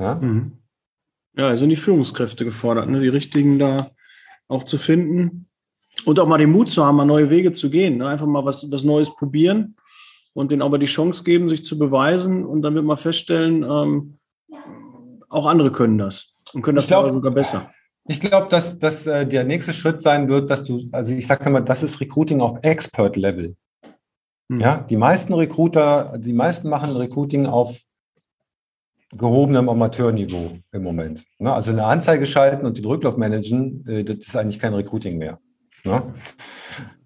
Ja, 0.00 0.16
Mhm. 0.16 0.52
Ja, 1.36 1.56
sind 1.56 1.68
die 1.68 1.76
Führungskräfte 1.76 2.44
gefordert, 2.44 2.90
ne? 2.90 3.00
die 3.00 3.06
richtigen 3.06 3.60
da 3.60 3.92
auch 4.48 4.64
zu 4.64 4.76
finden 4.76 5.47
und 6.04 6.18
auch 6.20 6.26
mal 6.26 6.38
den 6.38 6.50
Mut 6.50 6.70
zu 6.70 6.84
haben, 6.84 6.96
mal 6.96 7.04
neue 7.04 7.30
Wege 7.30 7.52
zu 7.52 7.70
gehen. 7.70 7.98
Ne? 7.98 8.08
Einfach 8.08 8.26
mal 8.26 8.44
was, 8.44 8.70
was 8.70 8.84
Neues 8.84 9.14
probieren 9.14 9.76
und 10.32 10.50
denen 10.50 10.62
aber 10.62 10.78
die 10.78 10.86
Chance 10.86 11.24
geben, 11.24 11.48
sich 11.48 11.64
zu 11.64 11.78
beweisen. 11.78 12.44
Und 12.44 12.62
dann 12.62 12.74
wird 12.74 12.84
man 12.84 12.96
feststellen, 12.96 13.62
ähm, 13.64 14.18
auch 15.28 15.46
andere 15.46 15.72
können 15.72 15.98
das 15.98 16.36
und 16.52 16.62
können 16.62 16.76
das 16.76 16.86
glaub- 16.86 17.10
sogar- 17.10 17.32
besser. 17.32 17.70
Ich 18.10 18.20
glaube, 18.20 18.48
dass, 18.48 18.78
dass 18.78 19.06
äh, 19.06 19.26
der 19.26 19.44
nächste 19.44 19.74
Schritt 19.74 20.00
sein 20.00 20.28
wird, 20.30 20.48
dass 20.48 20.62
du, 20.62 20.86
also 20.92 21.12
ich 21.12 21.26
sage 21.26 21.44
immer, 21.44 21.60
das 21.60 21.82
ist 21.82 22.00
Recruiting 22.00 22.40
auf 22.40 22.58
Expert-Level. 22.62 23.54
Mhm. 24.48 24.60
Ja, 24.60 24.78
die 24.78 24.96
meisten 24.96 25.34
Recruiter, 25.34 26.14
die 26.16 26.32
meisten 26.32 26.70
machen 26.70 26.96
Recruiting 26.96 27.44
auf 27.44 27.82
gehobenem 29.14 29.68
Amateurniveau 29.68 30.52
im 30.72 30.82
Moment. 30.82 31.24
Ne? 31.38 31.52
Also 31.52 31.72
eine 31.72 31.84
Anzeige 31.84 32.24
schalten 32.24 32.64
und 32.64 32.78
den 32.78 32.84
Rücklauf 32.86 33.18
managen, 33.18 33.86
äh, 33.86 34.04
das 34.04 34.16
ist 34.26 34.36
eigentlich 34.36 34.58
kein 34.58 34.72
Recruiting 34.72 35.18
mehr. 35.18 35.38
Ne? 35.84 36.14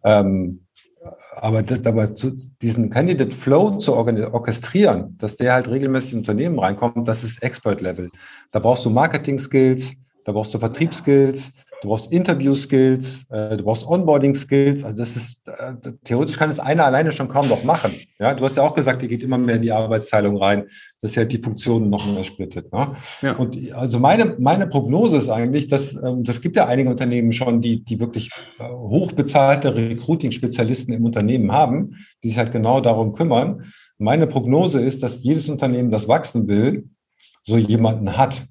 Ähm, 0.05 0.67
aber, 1.37 1.63
das, 1.63 1.87
aber 1.87 2.09
diesen 2.61 2.91
Candidate 2.91 3.31
Flow 3.31 3.79
zu 3.79 3.95
orchestrieren, 3.95 5.17
dass 5.19 5.37
der 5.37 5.55
halt 5.55 5.69
regelmäßig 5.69 6.13
in 6.13 6.19
Unternehmen 6.21 6.59
reinkommt, 6.59 7.09
das 7.09 7.25
ist 7.25 7.43
Expert-Level. 7.43 8.11
Da 8.51 8.59
brauchst 8.61 8.85
du 8.85 8.91
Marketing-Skills, 8.91 9.95
da 10.25 10.33
brauchst 10.33 10.55
du 10.55 10.59
Vertriebsskills, 10.59 11.53
du 11.83 11.89
brauchst 11.89 12.13
Interview-Skills, 12.13 13.27
äh, 13.31 13.57
du 13.57 13.65
brauchst 13.65 13.87
Onboarding-Skills. 13.87 14.85
Also 14.85 15.03
das 15.03 15.17
ist, 15.17 15.49
äh, 15.49 15.75
theoretisch 16.05 16.39
kann 16.39 16.49
es 16.49 16.61
einer 16.61 16.85
alleine 16.85 17.13
schon 17.13 17.29
kaum 17.29 17.49
noch 17.49 17.65
machen. 17.65 17.95
Ja, 18.21 18.35
du 18.35 18.45
hast 18.45 18.57
ja 18.57 18.63
auch 18.63 18.73
gesagt, 18.73 19.03
ihr 19.03 19.09
geht 19.09 19.23
immer 19.23 19.37
mehr 19.37 19.57
in 19.57 19.63
die 19.63 19.73
Arbeitsteilung 19.73 20.37
rein, 20.37 20.65
dass 21.01 21.17
ja 21.17 21.25
die 21.25 21.39
Funktionen 21.39 21.91
noch 21.91 22.07
mehr 22.07 22.23
splittet. 22.23 22.73
Ne? 22.73 22.93
Ja. 23.21 23.33
Und 23.33 23.59
also 23.75 23.99
meine, 23.99 24.37
meine 24.39 24.69
Prognose 24.69 25.17
ist 25.17 25.29
eigentlich, 25.29 25.67
dass 25.67 25.95
ähm, 25.95 26.23
das 26.23 26.41
gibt 26.41 26.57
ja 26.57 26.67
einige 26.67 26.89
Unternehmen 26.89 27.33
schon, 27.33 27.61
die, 27.61 27.85
die 27.85 27.99
wirklich 27.99 28.31
äh, 28.59 28.65
hochbezahlte 28.65 29.75
Recruiting-Spezialisten 29.75 30.93
im 30.93 31.05
Unternehmen 31.05 31.51
haben, 31.51 31.97
die 32.23 32.29
sich 32.29 32.39
halt 32.39 32.53
genau 32.53 32.81
darum 32.81 33.13
kümmern. 33.13 33.65
Meine 33.99 34.29
Prognose 34.29 34.81
ist, 34.81 35.03
dass 35.03 35.25
jedes 35.25 35.49
Unternehmen, 35.49 35.91
das 35.91 36.07
wachsen 36.07 36.49
will, 36.49 36.89
so 37.43 37.57
jemanden 37.57 38.17
hat. 38.17 38.47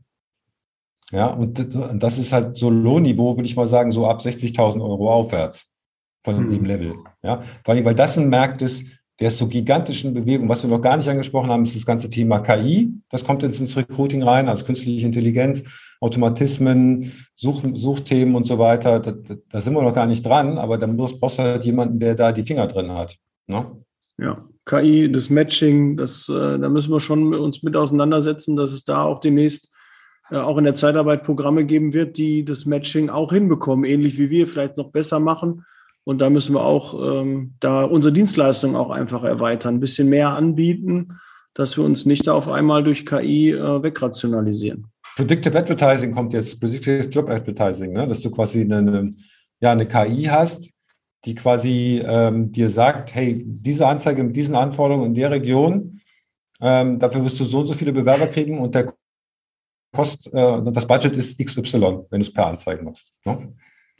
Ja, 1.11 1.27
und 1.27 1.67
das 1.95 2.17
ist 2.17 2.31
halt 2.31 2.57
so 2.57 2.69
Lohnniveau, 2.69 3.35
würde 3.35 3.45
ich 3.47 3.55
mal 3.55 3.67
sagen, 3.67 3.91
so 3.91 4.07
ab 4.07 4.21
60.000 4.21 4.81
Euro 4.81 5.11
aufwärts 5.11 5.67
von 6.23 6.37
Hm. 6.37 6.49
dem 6.51 6.65
Level. 6.65 6.93
Ja, 7.23 7.41
vor 7.65 7.73
allem, 7.73 7.83
weil 7.85 7.95
das 7.95 8.17
ein 8.17 8.29
Markt 8.29 8.61
ist, 8.61 8.85
der 9.19 9.27
ist 9.27 9.37
so 9.37 9.47
gigantisch 9.47 10.03
in 10.03 10.13
Bewegung. 10.15 10.49
Was 10.49 10.63
wir 10.63 10.69
noch 10.69 10.81
gar 10.81 10.97
nicht 10.97 11.07
angesprochen 11.09 11.49
haben, 11.51 11.63
ist 11.63 11.75
das 11.75 11.85
ganze 11.85 12.09
Thema 12.09 12.39
KI. 12.39 12.93
Das 13.09 13.23
kommt 13.23 13.43
jetzt 13.43 13.59
ins 13.59 13.77
Recruiting 13.77 14.23
rein, 14.23 14.49
also 14.49 14.65
künstliche 14.65 15.05
Intelligenz, 15.05 15.61
Automatismen, 15.99 17.11
Such, 17.35 17.61
Suchthemen 17.73 18.35
und 18.35 18.45
so 18.47 18.57
weiter. 18.57 18.99
Da, 18.99 19.11
da, 19.11 19.35
da 19.49 19.61
sind 19.61 19.73
wir 19.73 19.81
noch 19.83 19.93
gar 19.93 20.05
nicht 20.07 20.25
dran, 20.25 20.57
aber 20.57 20.77
dann 20.77 20.95
muss- 20.95 21.17
brauchst 21.19 21.37
du 21.39 21.43
halt 21.43 21.63
jemanden, 21.65 21.99
der 21.99 22.15
da 22.15 22.31
die 22.31 22.43
Finger 22.43 22.67
drin 22.67 22.91
hat. 22.91 23.17
Ne? 23.47 23.65
Ja, 24.17 24.43
KI, 24.65 25.11
das 25.11 25.29
Matching, 25.29 25.97
das, 25.97 26.29
äh, 26.29 26.57
da 26.59 26.69
müssen 26.69 26.91
wir 26.91 26.99
schon 26.99 27.29
mit 27.29 27.39
uns 27.39 27.63
mit 27.63 27.75
auseinandersetzen, 27.75 28.55
dass 28.55 28.71
es 28.71 28.83
da 28.83 29.03
auch 29.03 29.19
demnächst 29.19 29.70
auch 30.37 30.57
in 30.57 30.63
der 30.63 30.75
Zeitarbeit 30.75 31.23
Programme 31.23 31.65
geben 31.65 31.93
wird, 31.93 32.17
die 32.17 32.45
das 32.45 32.65
Matching 32.65 33.09
auch 33.09 33.33
hinbekommen, 33.33 33.85
ähnlich 33.85 34.17
wie 34.17 34.29
wir 34.29 34.47
vielleicht 34.47 34.77
noch 34.77 34.91
besser 34.91 35.19
machen. 35.19 35.65
Und 36.03 36.19
da 36.19 36.29
müssen 36.29 36.55
wir 36.55 36.63
auch 36.63 37.21
ähm, 37.21 37.53
da 37.59 37.83
unsere 37.83 38.13
Dienstleistung 38.13 38.75
auch 38.75 38.89
einfach 38.89 39.23
erweitern, 39.23 39.75
ein 39.75 39.79
bisschen 39.79 40.09
mehr 40.09 40.29
anbieten, 40.31 41.19
dass 41.53 41.77
wir 41.77 41.83
uns 41.83 42.05
nicht 42.05 42.29
auf 42.29 42.47
einmal 42.47 42.83
durch 42.83 43.05
KI 43.05 43.51
äh, 43.51 43.83
wegrationalisieren. 43.83 44.87
Predictive 45.15 45.57
Advertising 45.57 46.11
kommt 46.11 46.33
jetzt, 46.33 46.59
Predictive 46.59 47.07
Job 47.09 47.29
Advertising, 47.29 47.93
ne? 47.93 48.07
dass 48.07 48.21
du 48.21 48.31
quasi 48.31 48.61
eine, 48.61 48.77
eine, 48.77 49.13
ja, 49.59 49.73
eine 49.73 49.85
KI 49.85 50.23
hast, 50.23 50.71
die 51.25 51.35
quasi 51.35 52.01
ähm, 52.03 52.51
dir 52.51 52.69
sagt, 52.69 53.13
hey, 53.13 53.43
diese 53.45 53.87
Anzeige 53.87 54.23
mit 54.23 54.35
diesen 54.35 54.55
Anforderungen 54.55 55.07
in 55.07 55.13
der 55.13 55.29
Region, 55.29 55.99
ähm, 56.61 56.97
dafür 56.97 57.23
wirst 57.23 57.39
du 57.39 57.43
so 57.43 57.59
und 57.59 57.67
so 57.67 57.73
viele 57.73 57.93
Bewerber 57.93 58.27
kriegen 58.27 58.59
und 58.59 58.73
der 58.73 58.93
Kost, 59.93 60.33
äh, 60.33 60.61
das 60.63 60.87
Budget 60.87 61.15
ist 61.17 61.37
XY, 61.37 62.05
wenn 62.09 62.21
du 62.21 62.25
es 62.27 62.33
per 62.33 62.47
Anzeige 62.47 62.83
machst. 62.83 63.13
Ne? 63.25 63.53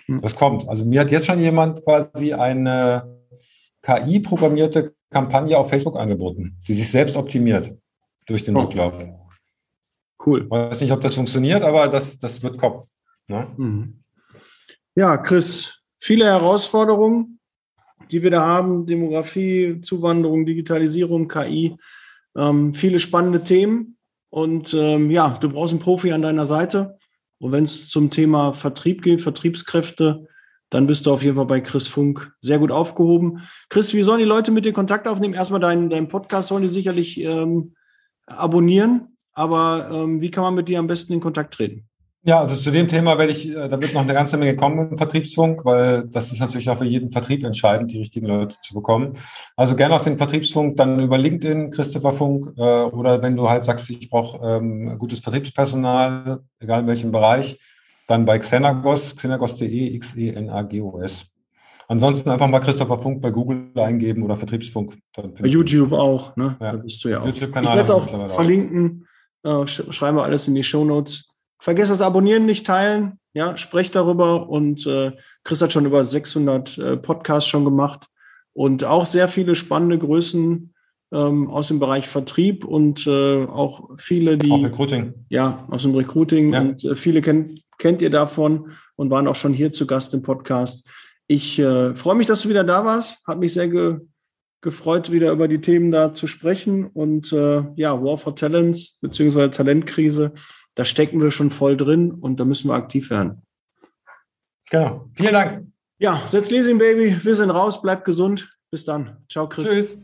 Hm. 0.06 0.22
Das 0.22 0.36
kommt. 0.36 0.68
Also 0.68 0.86
mir 0.86 1.02
hat 1.02 1.12
jetzt 1.12 1.26
schon 1.26 1.40
jemand 1.40 1.84
quasi 1.84 2.34
eine 2.34 3.20
KI-programmierte 3.82 4.94
Kampagne 5.10 5.58
auf 5.58 5.70
Facebook 5.70 5.98
angeboten, 5.98 6.58
die 6.68 6.74
sich 6.74 6.90
selbst 6.90 7.18
optimiert 7.18 7.76
durch 8.26 8.44
den 8.44 8.56
Oh. 8.56 8.62
Rücklauf. 8.62 9.06
Cool. 10.26 10.44
Ich 10.44 10.50
weiß 10.52 10.82
nicht, 10.82 10.92
ob 10.92 11.02
das 11.02 11.16
funktioniert, 11.16 11.64
aber 11.64 11.88
das, 11.88 12.18
das 12.20 12.42
wird 12.44 12.58
kommen. 12.58 12.84
Ne? 13.28 13.48
Mhm. 13.58 14.04
Ja, 14.96 15.18
Chris, 15.18 15.82
viele 15.98 16.26
Herausforderungen, 16.26 17.40
die 18.12 18.22
wir 18.22 18.30
da 18.32 18.46
haben. 18.46 18.86
Demografie, 18.86 19.82
Zuwanderung, 19.82 20.46
Digitalisierung, 20.46 21.28
KI, 21.28 21.76
ähm, 22.38 22.74
viele 22.74 23.00
spannende 23.00 23.44
Themen. 23.44 23.98
Und 24.32 24.74
ähm, 24.74 25.12
ja, 25.12 25.38
du 25.40 25.50
brauchst 25.50 25.74
einen 25.74 25.82
Profi 25.82 26.12
an 26.12 26.24
deiner 26.24 26.48
Seite. 26.48 26.98
Und 27.40 27.52
wenn 27.52 27.66
es 27.66 27.90
zum 27.90 28.10
Thema 28.10 28.54
Vertrieb 28.54 29.04
geht, 29.04 29.22
Vertriebskräfte, 29.22 30.28
dann 30.70 30.88
bist 30.88 31.06
du 31.06 31.12
auf 31.12 31.22
jeden 31.22 31.36
Fall 31.36 31.46
bei 31.46 31.60
Chris 31.60 31.88
Funk 31.88 32.32
sehr 32.40 32.58
gut 32.58 32.72
aufgehoben. 32.72 33.42
Chris, 33.68 33.94
wie 33.94 34.04
sollen 34.04 34.20
die 34.20 34.26
Leute 34.26 34.52
mit 34.52 34.64
dir 34.64 34.72
Kontakt 34.72 35.08
aufnehmen? 35.08 35.34
Erstmal 35.34 35.60
deinen, 35.60 35.90
deinen 35.90 36.08
Podcast 36.08 36.48
sollen 36.48 36.64
die 36.64 36.70
sicherlich 36.70 37.20
ähm, 37.20 37.76
abonnieren. 38.26 39.18
Aber 39.34 39.90
ähm, 39.92 40.22
wie 40.22 40.32
kann 40.32 40.44
man 40.44 40.56
mit 40.56 40.70
dir 40.70 40.80
am 40.80 40.88
besten 40.88 41.14
in 41.14 41.20
Kontakt 41.20 41.54
treten? 41.54 41.90
Ja, 42.24 42.40
also 42.40 42.56
zu 42.56 42.70
dem 42.70 42.88
Thema 42.88 43.18
werde 43.18 43.32
ich, 43.32 43.50
äh, 43.50 43.68
da 43.68 43.82
wird 43.82 43.94
noch 43.94 44.02
eine 44.02 44.14
ganze 44.14 44.38
Menge 44.38 44.56
kommen 44.56 44.92
im 44.92 44.98
Vertriebsfunk, 44.98 45.66
weil 45.66 46.08
das 46.10 46.32
ist 46.32 46.40
natürlich 46.40 46.70
auch 46.70 46.78
für 46.78 46.86
jeden 46.86 47.10
Vertrieb 47.12 47.44
entscheidend, 47.44 47.92
die 47.92 47.98
richtigen 47.98 48.28
Leute 48.28 48.56
zu 48.62 48.76
bekommen. 48.76 49.14
Also 49.56 49.76
gerne 49.76 49.96
auf 49.96 50.04
den 50.04 50.18
Vertriebsfunk, 50.18 50.78
dann 50.78 51.00
über 51.00 51.18
LinkedIn, 51.18 51.72
Christopher 51.72 52.14
Funk, 52.14 52.54
äh, 52.58 52.62
oder 52.62 53.24
wenn 53.24 53.36
du 53.36 53.50
halt 53.50 53.64
sagst, 53.66 53.90
ich 53.90 54.08
brauche 54.08 54.38
ähm, 54.46 55.00
gutes 55.00 55.20
Vertriebspersonal, 55.20 56.42
egal 56.60 56.82
in 56.82 56.88
welchem 56.88 57.12
Bereich, 57.12 57.58
dann 58.06 58.26
bei 58.26 58.38
Xenagos, 58.38 59.16
xenagos.de, 59.16 59.96
X-E-N-A-G-O-S. 59.96 61.26
Ansonsten 61.88 62.30
einfach 62.30 62.48
mal 62.48 62.60
Christopher 62.60 63.02
Funk 63.02 63.22
bei 63.22 63.32
Google 63.32 63.72
eingeben 63.76 64.22
oder 64.24 64.38
Vertriebsfunk. 64.38 64.96
Bei 65.14 65.48
YouTube 65.48 65.92
auch, 65.92 66.36
ne? 66.36 66.56
Ja. 66.62 66.74
Da 66.74 66.78
bist 66.78 67.04
du 67.04 67.10
ja 67.10 67.20
auch. 67.20 67.26
YouTube-Kanal 67.26 67.72
Ich 67.72 67.76
werde 67.76 67.84
es 67.84 67.90
auch 67.90 68.04
mittlerweile 68.04 68.30
auch. 68.30 68.36
verlinken. 68.36 69.08
Äh, 69.44 69.68
sch 69.68 69.84
schreiben 69.90 70.18
wir 70.18 70.24
alles 70.24 70.48
in 70.48 70.56
die 70.56 70.64
Show 70.64 70.86
Notes. 70.86 71.31
Vergesst 71.62 71.92
das 71.92 72.02
Abonnieren 72.02 72.46
nicht 72.48 72.66
teilen. 72.66 73.20
Ja, 73.34 73.56
sprecht 73.56 73.96
darüber. 73.96 74.50
Und 74.50 74.86
äh, 74.88 75.12
Chris 75.44 75.62
hat 75.62 75.72
schon 75.72 75.86
über 75.86 76.04
600 76.04 76.78
äh, 76.78 76.98
Podcasts 76.98 77.48
schon 77.50 77.64
gemacht 77.64 78.08
und 78.54 78.84
auch 78.84 79.06
sehr 79.06 79.28
viele 79.28 79.56
spannende 79.56 79.98
Größen 79.98 80.74
ähm, 81.14 81.50
aus 81.50 81.68
dem 81.68 81.80
Bereich 81.80 82.08
Vertrieb 82.08 82.66
und 82.66 83.06
äh, 83.06 83.46
auch 83.46 83.90
viele, 83.98 84.38
die 84.38 84.52
Auch 84.52 84.64
Recruiting. 84.64 85.14
ja, 85.30 85.66
aus 85.70 85.84
dem 85.84 85.94
Recruiting 85.96 86.52
Ja. 86.52 86.62
und 86.62 86.84
äh, 86.84 86.96
viele 86.96 87.22
kennt, 87.22 87.62
kennt 87.78 88.02
ihr 88.02 88.10
davon 88.10 88.72
und 88.96 89.12
waren 89.12 89.28
auch 89.28 89.36
schon 89.36 89.54
hier 89.54 89.72
zu 89.72 89.86
Gast 89.86 90.14
im 90.14 90.22
Podcast. 90.24 90.90
Ich 91.28 91.60
äh, 91.60 91.96
freue 91.96 92.16
mich, 92.16 92.28
dass 92.28 92.42
du 92.42 92.50
wieder 92.50 92.64
da 92.64 92.84
warst. 92.86 93.26
Hat 93.28 93.40
mich 93.40 93.54
sehr 93.54 93.68
ge 93.70 94.00
gefreut, 94.64 95.12
wieder 95.12 95.32
über 95.32 95.48
die 95.48 95.60
Themen 95.60 95.90
da 95.92 96.14
zu 96.14 96.28
sprechen. 96.28 96.86
Und 96.86 97.34
äh, 97.34 97.64
ja, 97.76 98.00
War 98.04 98.18
for 98.18 98.36
Talents 98.36 99.00
beziehungsweise 99.02 99.50
Talentkrise, 99.50 100.34
da 100.76 100.86
stecken 100.86 101.22
wir 101.22 101.32
schon 101.32 101.50
voll 101.50 101.78
drin 101.78 102.12
und 102.12 102.40
da 102.40 102.46
müssen 102.46 102.70
wir 102.70 102.76
aktiv 102.76 103.10
werden. 103.10 103.42
Genau. 104.70 105.10
Vielen 105.14 105.34
Dank. 105.34 105.68
Ja, 106.00 106.22
setz 106.28 106.50
Leasing 106.50 106.78
Baby, 106.78 107.24
wir 107.24 107.36
sind 107.36 107.52
raus, 107.52 107.82
bleibt 107.82 108.06
gesund. 108.06 108.50
Bis 108.72 108.86
dann. 108.86 109.18
Ciao, 109.30 109.48
Chris. 109.50 109.70
Tschüss. 109.70 109.98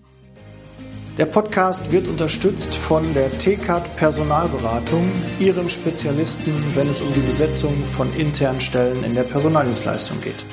Der 1.18 1.26
Podcast 1.26 1.92
wird 1.92 2.08
unterstützt 2.08 2.76
von 2.76 3.12
der 3.16 3.36
TCAT 3.40 3.96
Personalberatung, 3.96 5.12
ihrem 5.40 5.68
Spezialisten, 5.68 6.54
wenn 6.76 6.88
es 6.88 7.02
um 7.02 7.12
die 7.16 7.22
Besetzung 7.22 7.74
von 7.86 8.14
internen 8.14 8.62
Stellen 8.62 9.04
in 9.04 9.16
der 9.16 9.24
Personaldienstleistung 9.24 10.22
geht. 10.22 10.46